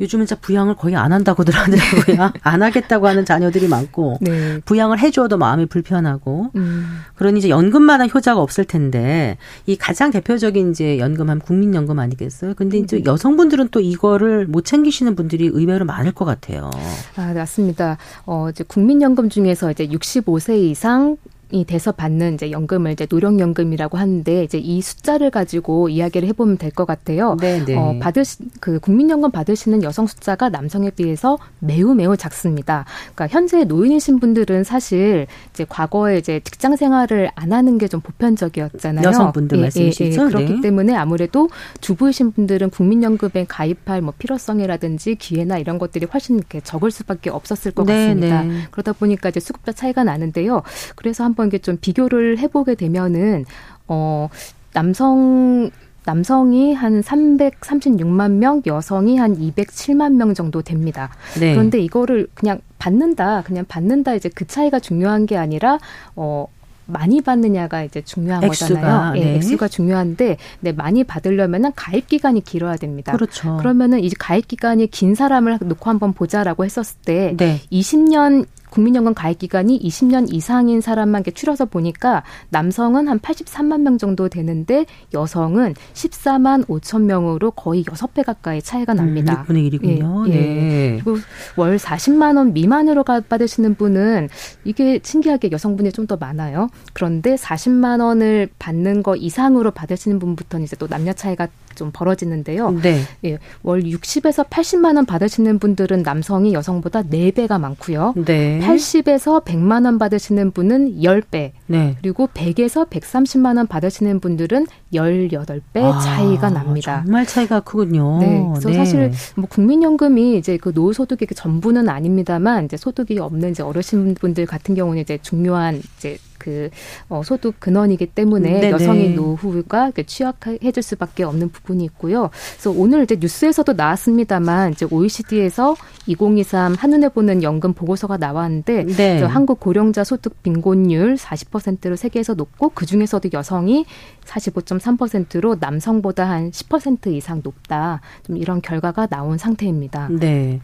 [0.00, 2.32] 요즘은 진짜 부양을 거의 안 한다고들 하더라고요.
[2.42, 4.60] 안 하겠다고 하는 자녀들이 많고 네.
[4.64, 7.00] 부양을 해줘도 마음이 불편하고 음.
[7.14, 12.54] 그러니 이제 연금만한 효자가 없을 텐데 이 가장 대표적인 이제 연금 한 국민연금 아니겠어요?
[12.54, 13.04] 근데 이제 음.
[13.06, 16.70] 여성분들은 또 이거를 못 챙기시는 분들이 의외로 많을 것 같아요.
[17.16, 17.96] 아 맞습니다.
[18.26, 21.16] 어 이제 국민연금 중에서 이제 65세 이상
[21.50, 26.70] 이 돼서 받는 이제 연금을 이제 노령연금이라고 하는데 이제 이 숫자를 가지고 이야기를 해보면 될
[26.76, 27.36] 것 같아요.
[27.40, 27.74] 네, 네.
[27.74, 32.84] 어, 받으시 그 국민연금 받으시는 여성 숫자가 남성에 비해서 매우 매우 작습니다.
[33.14, 39.06] 그러니까 현재 노인이신 분들은 사실 이제 과거에 이제 직장 생활을 안 하는 게 좀 보편적이었잖아요.
[39.06, 40.04] 여성분들 예, 말씀이시죠?
[40.04, 40.28] 예, 예.
[40.28, 40.60] 그렇기 네.
[40.60, 41.48] 때문에 아무래도
[41.80, 47.86] 주부이신 분들은 국민연금에 가입할 뭐 필요성이라든지 기회나 이런 것들이 훨씬 이렇게 적을 수밖에 없었을 것
[47.86, 48.42] 네, 같습니다.
[48.42, 48.62] 네.
[48.72, 50.62] 그러다 보니까 이제 수급자 차이가 나는데요.
[50.96, 53.44] 그래서 한 한번 이게 좀 비교를 해보게 되면은
[53.88, 54.28] 어
[54.72, 55.70] 남성
[56.06, 61.10] 남성이 한 336만 명, 여성이 한 207만 명 정도 됩니다.
[61.38, 61.52] 네.
[61.52, 65.78] 그런데 이거를 그냥 받는다, 그냥 받는다 이제 그 차이가 중요한 게 아니라
[66.14, 66.46] 어
[66.86, 69.12] 많이 받느냐가 이제 중요한 액수가, 거잖아요.
[69.14, 69.20] 네.
[69.20, 69.34] 네.
[69.34, 73.12] 액수가 중요한데 네, 많이 받으려면은 가입 기간이 길어야 됩니다.
[73.12, 73.56] 그렇죠.
[73.56, 77.60] 그러면은 이제 가입 기간이 긴 사람을 놓고 한번 보자라고 했었을 때 네.
[77.72, 78.46] 20년
[78.76, 85.74] 국민연금 가입 기간이 20년 이상인 사람만 추려서 보니까 남성은 한 83만 명 정도 되는데 여성은
[85.94, 89.46] 14만 5천 명으로 거의 6배 가까이 차이가 음, 납니다.
[89.48, 90.28] 음, 6분의 1이군요.
[90.28, 90.40] 예, 예.
[90.40, 91.00] 네.
[91.02, 91.18] 그리고
[91.56, 94.28] 월 40만 원 미만으로 받으시는 분은
[94.64, 96.68] 이게 신기하게 여성분이 좀 더 많아요.
[96.92, 102.72] 그런데 40만 원을 받는 거 이상으로 받으시는 분부터는 이제 또 남녀 차이가 좀 벌어지는데요.
[102.82, 103.00] 네.
[103.24, 108.14] 예, 월 60에서 80만 원 받으시는 분들은 남성이 여성보다 4배가 많고요.
[108.24, 108.60] 네.
[108.60, 111.52] 80에서 100만 원 받으시는 분은 10배.
[111.66, 111.96] 네.
[112.00, 117.02] 그리고 100에서 130만 원 받으시는 분들은 18배 아, 차이가 납니다.
[117.04, 118.18] 정말 차이가 크군요.
[118.18, 118.44] 네.
[118.50, 118.74] 그래서 네.
[118.74, 124.46] 사실 뭐 국민연금이 이제 그 노후 소득의 그 전부는 아닙니다만 이제 소득이 없는 이제 어르신분들
[124.46, 126.70] 같은 경우는 이제 중요한 이제 그
[127.08, 128.70] 어, 소득 근원이기 때문에 네네.
[128.70, 132.30] 여성의 노후가 취약해질 수밖에 없는 부분이 있고요.
[132.52, 135.74] 그래서 오늘 이제 뉴스에서도 나왔습니다만 이제 OECD에서
[136.06, 139.22] 2023 한눈에 보는 연금 보고서가 나왔는데 네.
[139.24, 143.84] 한국 고령자 소득 빈곤율 40%로 세계에서 높고 그 중에서도 여성이
[144.24, 148.00] 45.3%로 남성보다 한 10% 이상 높다.
[148.22, 150.10] 좀 이런 결과가 나온 상태입니다.
[150.12, 150.60] 네.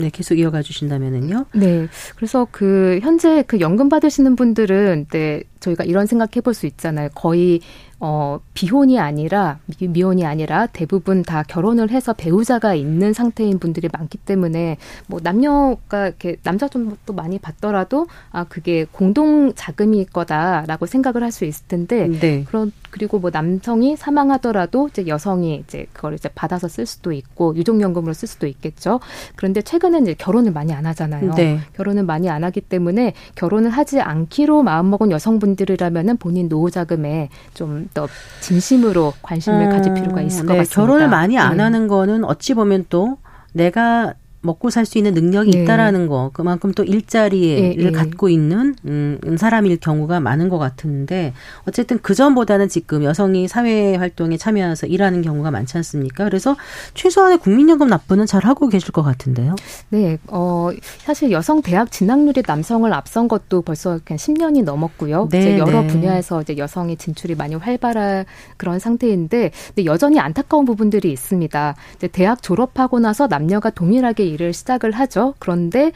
[0.00, 1.46] 네, 계속 이어가 주신다면은요.
[1.54, 1.86] 네.
[2.16, 7.10] 그래서 그 현재 그 연금 받으시는 분들은 네, 저희가 이런 생각해 볼 수 있잖아요.
[7.14, 7.60] 거의
[8.00, 14.18] 어, 비혼이 아니라, 미, 혼이 아니라 대부분 다 결혼을 해서 배우자가 있는 상태인 분들이 많기
[14.18, 21.22] 때문에 뭐 남녀가 이렇게 남자 좀 또 많이 받더라도 아, 그게 공동 자금일 거다라고 생각을
[21.22, 22.44] 할 수 있을 텐데 네.
[22.44, 28.12] 그런 그리고 뭐 남성이 사망하더라도 이제 여성이 이제 그걸 이제 받아서 쓸 수도 있고 유족연금으로
[28.12, 28.98] 쓸 수도 있겠죠.
[29.36, 31.34] 그런데 최근에 이제 결혼을 많이 안 하잖아요.
[31.34, 31.60] 네.
[31.76, 38.08] 결혼을 많이 안 하기 때문에 결혼을 하지 않기로 마음먹은 여성분들이라면은 본인 노후 자금에 좀더
[38.40, 40.80] 진심으로 관심을 음, 가질 필요가 있을 것 네, 같습니다.
[40.80, 41.62] 결혼을 많이 안 네.
[41.62, 43.18] 하는 거는 어찌 보면 또
[43.52, 45.62] 내가 먹고 살 수 있는 능력이 네.
[45.62, 47.92] 있다라는 거 그만큼 또 일자리를 네, 네.
[47.92, 51.32] 갖고 있는 음, 사람일 경우가 많은 것 같은데
[51.68, 56.24] 어쨌든 그 전보다는 지금 여성이 사회 활동에 참여해서 일하는 경우가 많지 않습니까?
[56.24, 56.56] 그래서
[56.94, 59.54] 최소한의 국민연금 납부는 잘 하고 계실 것 같은데요.
[59.90, 65.28] 네, 어 사실 여성 대학 진학률이 남성을 앞선 것도 벌써 그냥 10년이 넘었고요.
[65.30, 65.86] 네, 이제 여러 네.
[65.86, 68.24] 분야에서 이제 여성의 진출이 많이 활발한
[68.56, 69.52] 그런 상태인데
[69.84, 71.76] 여전히 안타까운 부분들이 있습니다.
[71.96, 75.34] 이제 대학 졸업하고 나서 남녀가 동일하게 일을 시작을 하죠.
[75.38, 75.92] 그런데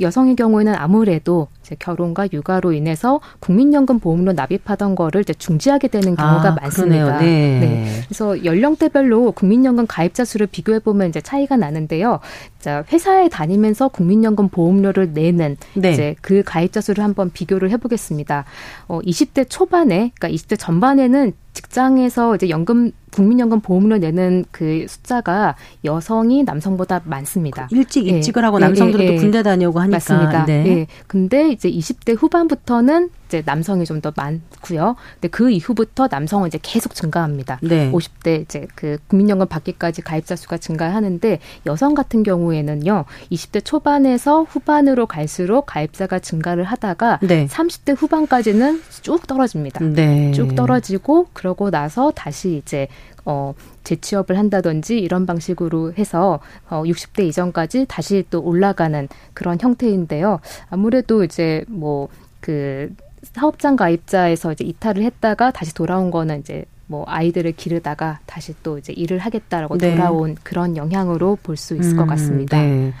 [0.00, 6.58] 여성의 경우에는 아무래도 결혼과 육아로 인해서 국민연금 보험료 납입하던 거를 이제 중지하게 되는 경우가 아,
[6.60, 7.18] 많습니다.
[7.18, 7.58] 네.
[7.60, 8.02] 네.
[8.06, 12.20] 그래서 연령대별로 국민연금 가입자 수를 비교해 보면 이제 차이가 나는데요.
[12.60, 15.92] 자, 회사에 다니면서 국민연금 보험료를 내는 네.
[15.92, 18.44] 이제 그 가입자 수를 한번 비교를 해 보겠습니다.
[18.88, 26.44] 어 20대 초반에 그러니까 20대 전반에는 직장에서 이제 연금 국민연금 보험료 내는 그 숫자가 여성이
[26.44, 27.66] 남성보다 많습니다.
[27.70, 28.18] 일찍 예.
[28.18, 29.96] 입직을 하고 남성들도 예, 예, 군대 다녀오고 하니까.
[29.96, 30.44] 맞습니다.
[30.44, 30.66] 네.
[30.66, 30.86] 예.
[31.06, 34.94] 근데 이제 20대 후반부터는 이제 남성이 좀 더 많고요.
[35.14, 37.58] 근데 그 이후부터 남성은 이제 계속 증가합니다.
[37.62, 37.90] 네.
[37.92, 43.04] 50대 이제 그 국민연금 받기까지 가입자 수가 증가하는데 여성 같은 경우에는요.
[43.32, 47.46] 20대 초반에서 후반으로 갈수록 가입자가 증가를 하다가 네.
[47.46, 49.80] 30대 후반까지는 쭉 떨어집니다.
[49.84, 50.30] 네.
[50.32, 52.88] 쭉 떨어지고 그러고 나서 다시 이제
[53.24, 60.40] 어, 재취업을 한다든지 이런 방식으로 해서 어, 60대 이전까지 다시 또 올라가는 그런 형태인데요.
[60.70, 68.20] 아무래도 이제 뭐그 사업장 가입자에서 이제 이탈을 했다가 다시 돌아온 거는 이제 뭐 아이들을 기르다가
[68.26, 69.94] 다시 또 이제 일을 하겠다라고 네.
[69.94, 72.56] 돌아온 그런 영향으로 볼 수 있을 음, 것 같습니다.
[72.60, 72.92] 네.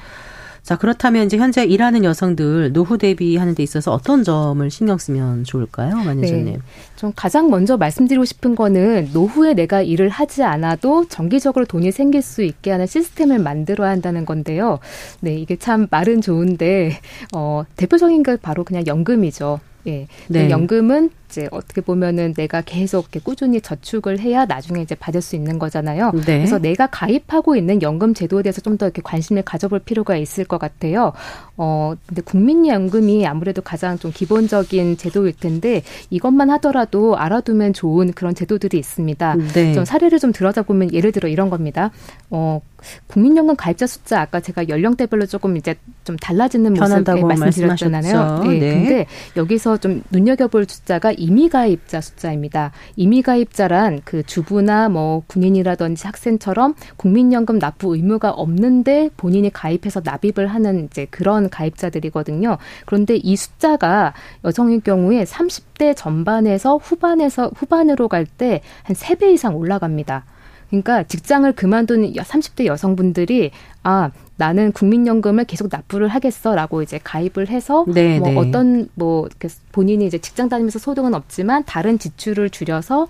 [0.64, 5.94] 자, 그렇다면 이제 현재 일하는 여성들 노후 대비하는 데 있어서 어떤 점을 신경 쓰면 좋을까요,
[5.98, 6.44] 만여자님?
[6.46, 6.58] 네.
[6.96, 12.42] 좀 가장 먼저 말씀드리고 싶은 거는 노후에 내가 일을 하지 않아도 정기적으로 돈이 생길 수
[12.42, 14.80] 있게 하는 시스템을 만들어야 한다는 건데요.
[15.20, 16.98] 네, 이게 참 말은 좋은데
[17.32, 19.60] 어 대표적인 게 바로 그냥 연금이죠.
[19.86, 20.06] 예.
[20.28, 20.50] 네.
[20.50, 25.58] 연금은 이제 어떻게 보면은 내가 계속 이렇게 꾸준히 저축을 해야 나중에 이제 받을 수 있는
[25.58, 26.12] 거잖아요.
[26.12, 26.38] 네.
[26.38, 30.58] 그래서 내가 가입하고 있는 연금 제도에 대해서 좀 더 이렇게 관심을 가져볼 필요가 있을 것
[30.58, 31.12] 같아요.
[31.56, 38.78] 어, 근데 국민연금이 아무래도 가장 좀 기본적인 제도일 텐데 이것만 하더라도 알아두면 좋은 그런 제도들이
[38.78, 39.36] 있습니다.
[39.54, 39.72] 네.
[39.72, 41.90] 좀 사례를 좀 들어다 보면 예를 들어 이런 겁니다.
[42.28, 42.60] 어,
[43.06, 45.74] 국민연금 가입자 숫자 아까 제가 연령대별로 조금 이제
[46.04, 48.44] 좀 달라지는 모습을 말씀드렸잖아요.
[48.44, 48.58] 네.
[48.58, 48.74] 네.
[48.74, 49.06] 근데
[49.36, 52.72] 여기서 좀 눈여겨볼 숫자가 임의 가입자 숫자입니다.
[52.96, 60.84] 임의 가입자란 그 주부나 뭐 군인이라든지 학생처럼 국민연금 납부 의무가 없는데 본인이 가입해서 납입을 하는
[60.86, 62.58] 이제 그런 가입자들이거든요.
[62.86, 64.14] 그런데 이 숫자가
[64.44, 70.24] 여성의 경우에 30대 전반에서 후반에서 후반으로 갈 때 한 세 배 이상 올라갑니다.
[70.70, 73.50] 그러니까 직장을 그만둔 30대 여성분들이
[73.84, 78.36] 아 나는 국민연금을 계속 납부를 하겠어라고 이제 가입을 해서 네, 뭐 네.
[78.36, 79.28] 어떤 뭐
[79.72, 83.06] 본인이 이제 직장 다니면서 소득은 없지만 다른 지출을 줄여서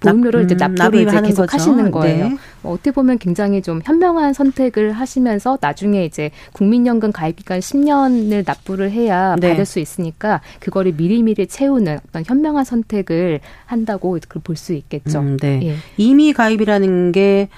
[0.00, 1.52] 보험료를 음, 이제 납부를 이제 계속 거죠.
[1.52, 2.28] 하시는 거예요.
[2.30, 2.36] 네.
[2.62, 8.90] 뭐 어떻게 보면 굉장히 좀 현명한 선택을 하시면서 나중에 이제 국민연금 가입 기간 10년을 납부를
[8.90, 9.50] 해야 네.
[9.50, 15.20] 받을 수 있으니까 그거를 미리미리 채우는 어떤 현명한 선택을 한다고 볼 수 있겠죠.
[15.20, 15.60] 음, 네.
[15.64, 15.74] 예.
[15.98, 17.50] 이미 가입이라는 게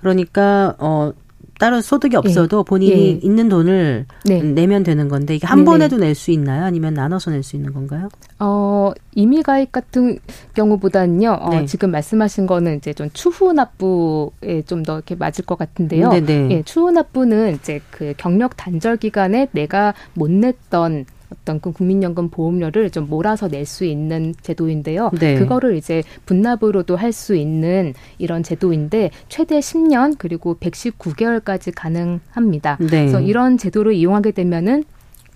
[0.00, 1.12] 그러니까 어
[1.60, 2.64] 따로 소득이 없어도 예.
[2.66, 3.10] 본인이 예.
[3.22, 4.42] 있는 돈을 네.
[4.42, 5.64] 내면 되는 건데 이게 한 네네.
[5.66, 6.64] 번에도 낼 수 있나요?
[6.64, 8.08] 아니면 나눠서 낼 수 있는 건가요?
[8.38, 10.18] 어, 임의 가입 같은
[10.54, 11.30] 경우보다는요.
[11.40, 11.66] 어, 네.
[11.66, 16.08] 지금 말씀하신 거는 이제 좀 추후 납부에 좀 더 이렇게 맞을 것 같은데요.
[16.08, 16.48] 네네.
[16.50, 22.90] 예, 추후 납부는 이제 그 경력 단절 기간에 내가 못 냈던 어떤 그 국민연금 보험료를
[22.90, 25.10] 좀 몰아서 낼 수 있는 제도인데요.
[25.20, 25.38] 네.
[25.38, 32.76] 그거를 이제 분납으로도 할 수 있는 이런 제도인데 최대 10년 그리고 119개월까지 가능합니다.
[32.80, 32.86] 네.
[32.86, 34.84] 그래서 이런 제도를 이용하게 되면은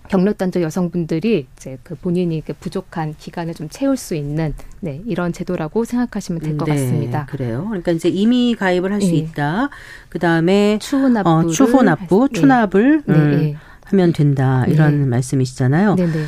[0.09, 5.85] 경력단절 여성분들이 이제 그 본인이 그 부족한 기간을 좀 채울 수 있는 네, 이런 제도라고
[5.85, 7.27] 생각하시면 될것 네, 같습니다.
[7.27, 7.65] 그래요.
[7.69, 9.17] 그러니까 이제 이미 가입을 할수 네.
[9.17, 9.71] 있다.
[10.11, 13.15] 그 다음에 추후 납부, 어, 추후 납부, 추납을 네.
[13.15, 13.57] 음, 네.
[13.85, 15.07] 하면 된다 이런 네.
[15.07, 15.95] 말씀이시잖아요.
[15.97, 16.27] 네네.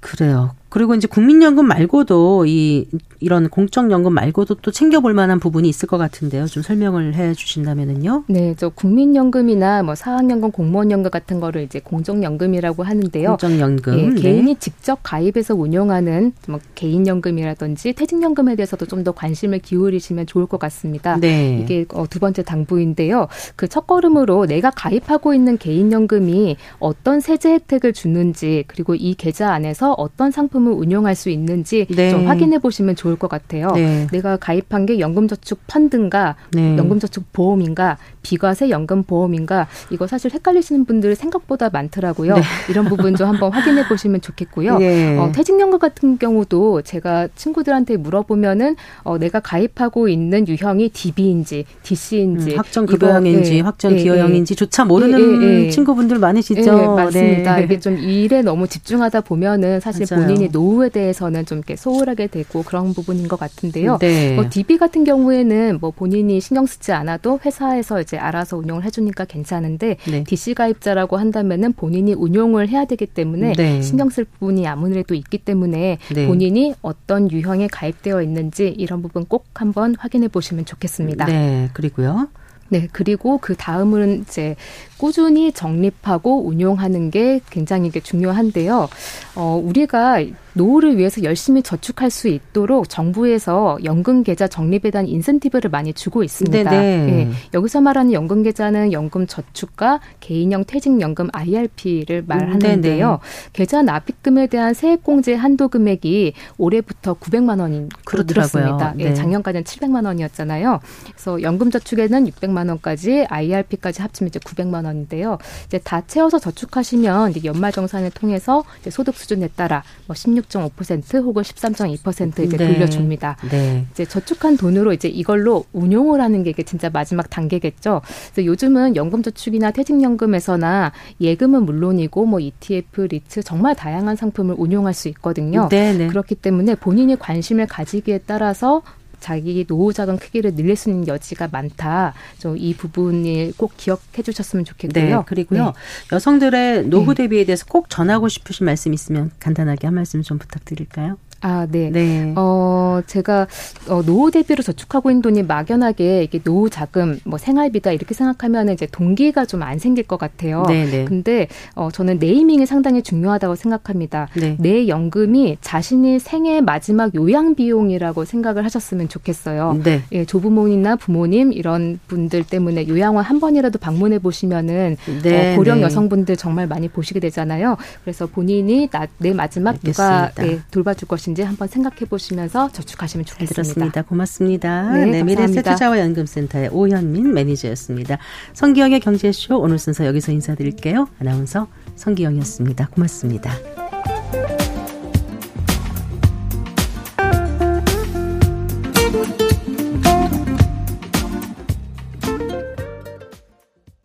[0.00, 0.54] 그래요.
[0.72, 2.86] 그리고 이제 국민연금 말고도 이
[3.20, 6.46] 이런 공적연금 말고도 또 챙겨볼 만한 부분이 있을 것 같은데요.
[6.46, 8.24] 좀 설명을 해 주신다면은요.
[8.28, 13.36] 네, 저 국민연금이나 뭐 사학연금, 공무원연금 같은 거를 이제 공적연금이라고 하는데요.
[13.36, 13.98] 공적연금.
[13.98, 14.20] 예, 네.
[14.20, 21.16] 개인이 직접 가입해서 운용하는 뭐 개인연금이라든지 퇴직연금에 대해서도 좀 더 관심을 기울이시면 좋을 것 같습니다.
[21.18, 21.58] 네.
[21.60, 23.26] 이게 어, 두 번째 당부인데요.
[23.56, 30.30] 그 첫걸음으로 내가 가입하고 있는 개인연금이 어떤 세제 혜택을 주는지 그리고 이 계좌 안에서 어떤
[30.30, 32.10] 상품 을 운용할 수 있는지 네.
[32.10, 33.72] 좀 확인해 보시면 좋을 것 같아요.
[33.72, 34.06] 네.
[34.12, 36.76] 내가 가입한 게 연금저축 펀드인가, 네.
[36.76, 42.34] 연금저축 보험인가, 비과세 연금 보험인가 이거 사실 헷갈리시는 분들 생각보다 많더라고요.
[42.36, 42.42] 네.
[42.70, 44.78] 이런 부분 좀 한번 확인해 보시면 좋겠고요.
[44.78, 45.18] 네.
[45.18, 52.58] 어, 퇴직연금 같은 경우도 제가 친구들한테 물어보면은 어, 내가 가입하고 있는 유형이 DB인지 DC인지 음,
[52.58, 53.60] 확정 급여형인지 네.
[53.60, 56.94] 확정 네, 기여형인지 조차 모르는 친구분들 많으시죠.
[56.94, 57.60] 맞습니다.
[57.60, 60.26] 이게 좀 일에 너무 집중하다 보면은 사실 맞아요.
[60.26, 63.98] 본인이 노후에 대해서는 좀 이렇게 소홀하게 되고 그런 부분인 것 같은데요.
[63.98, 64.34] 네.
[64.34, 69.96] 뭐 DB 같은 경우에는 뭐 본인이 신경 쓰지 않아도 회사에서 이제 알아서 운용을 해주니까 괜찮은데
[70.08, 70.24] 네.
[70.24, 73.82] DC 가입자라고 한다면은 본인이 운용을 해야 되기 때문에 네.
[73.82, 76.26] 신경 쓸 부분이 아무래도 있기 때문에 네.
[76.26, 81.26] 본인이 어떤 유형에 가입되어 있는지 이런 부분 꼭 한번 확인해 보시면 좋겠습니다.
[81.26, 82.28] 네, 그리고요.
[82.72, 84.56] 네, 그리고 그 다음은 이제
[85.02, 88.88] 꾸준히 적립하고 운용하는 게 굉장히 중요한데요.
[89.34, 90.22] 어, 우리가
[90.54, 96.70] 노후를 위해서 열심히 저축할 수 있도록 정부에서 연금 계좌 적립에 대한 인센티브를 많이 주고 있습니다.
[96.70, 103.06] 네, 여기서 말하는 연금 계좌는 연금 저축과 개인형 퇴직연금 IRP를 말하는데요.
[103.06, 103.18] 네네.
[103.52, 108.94] 계좌 납입금에 대한 세액공제 한도 금액이 올해부터 900만 원인 늘었습니다.
[108.96, 109.04] 네.
[109.04, 110.80] 예, 작년까지는 700만 원이었잖아요.
[111.06, 115.38] 그래서 연금 저축에는 600만 원까지 IRP까지 합치면 이제 900만 원 인데요.
[115.66, 122.56] 이제 다 채워서 저축하시면 연말 정산을 통해서 소득 수준에 따라 뭐 16.5% 혹은 13.2% 이제
[122.56, 122.72] 네.
[122.72, 123.36] 돌려줍니다.
[123.50, 123.86] 네.
[123.90, 128.02] 이제 저축한 돈으로 이제 이걸로 운용을 하는 게 이게 진짜 마지막 단계겠죠.
[128.32, 135.68] 그래서 요즘은 연금저축이나 퇴직연금에서나 예금은 물론이고 뭐 ETF, 리츠 정말 다양한 상품을 운용할 수 있거든요.
[135.68, 135.98] 네네.
[135.98, 136.06] 네.
[136.08, 138.82] 그렇기 때문에 본인이 관심을 가지기에 따라서
[139.22, 142.14] 자기 노후 자금 크기를 늘릴 수 있는 여지가 많다.
[142.38, 145.16] 좀 이 부분을 꼭 기억해 주셨으면 좋겠고요.
[145.18, 145.66] 네, 그리고요.
[145.66, 145.72] 네.
[146.12, 147.24] 여성들의 노후 네.
[147.24, 151.16] 대비에 대해서 꼭 전하고 싶으신 말씀 있으면 간단하게 한 말씀 좀 부탁드릴까요?
[151.42, 151.90] 아, 네.
[151.90, 152.32] 네.
[152.36, 153.46] 어, 제가
[153.88, 158.86] 어, 노후 대비로 저축하고 있는 돈이 막연하게 이게 노후 자금, 뭐 생활비다 이렇게 생각하면 이제
[158.86, 160.64] 동기가 좀 안 생길 것 같아요.
[160.68, 161.04] 네, 네.
[161.04, 164.28] 근데 어, 저는 네이밍이 상당히 중요하다고 생각합니다.
[164.34, 164.56] 네.
[164.58, 169.80] 내 연금이 자신이 생애 마지막 요양 비용이라고 생각을 하셨으면 좋겠어요.
[169.82, 170.02] 네.
[170.12, 175.82] 예, 조부모님이나 부모님 이런 분들 때문에 요양원 한 번이라도 방문해 보시면은 네, 어, 고령 네.
[175.84, 177.76] 여성분들 정말 많이 보시게 되잖아요.
[178.02, 180.30] 그래서 본인이 나, 내 마지막 알겠습니다.
[180.34, 183.54] 누가 예, 돌봐줄 것인지 것인지 한번 생각해 보시면서 저축하시면 좋겠습니다.
[183.54, 184.02] 들었습니다.
[184.02, 184.92] 고맙습니다.
[184.92, 188.18] 네, 네 미래세투자와 연금센터의 오현민 매니저였습니다.
[188.52, 191.08] 성기영의 경제쇼 오늘 순서 여기서 인사드릴게요.
[191.18, 191.66] 아나운서
[191.96, 192.88] 성기영이었습니다.
[192.88, 193.52] 고맙습니다.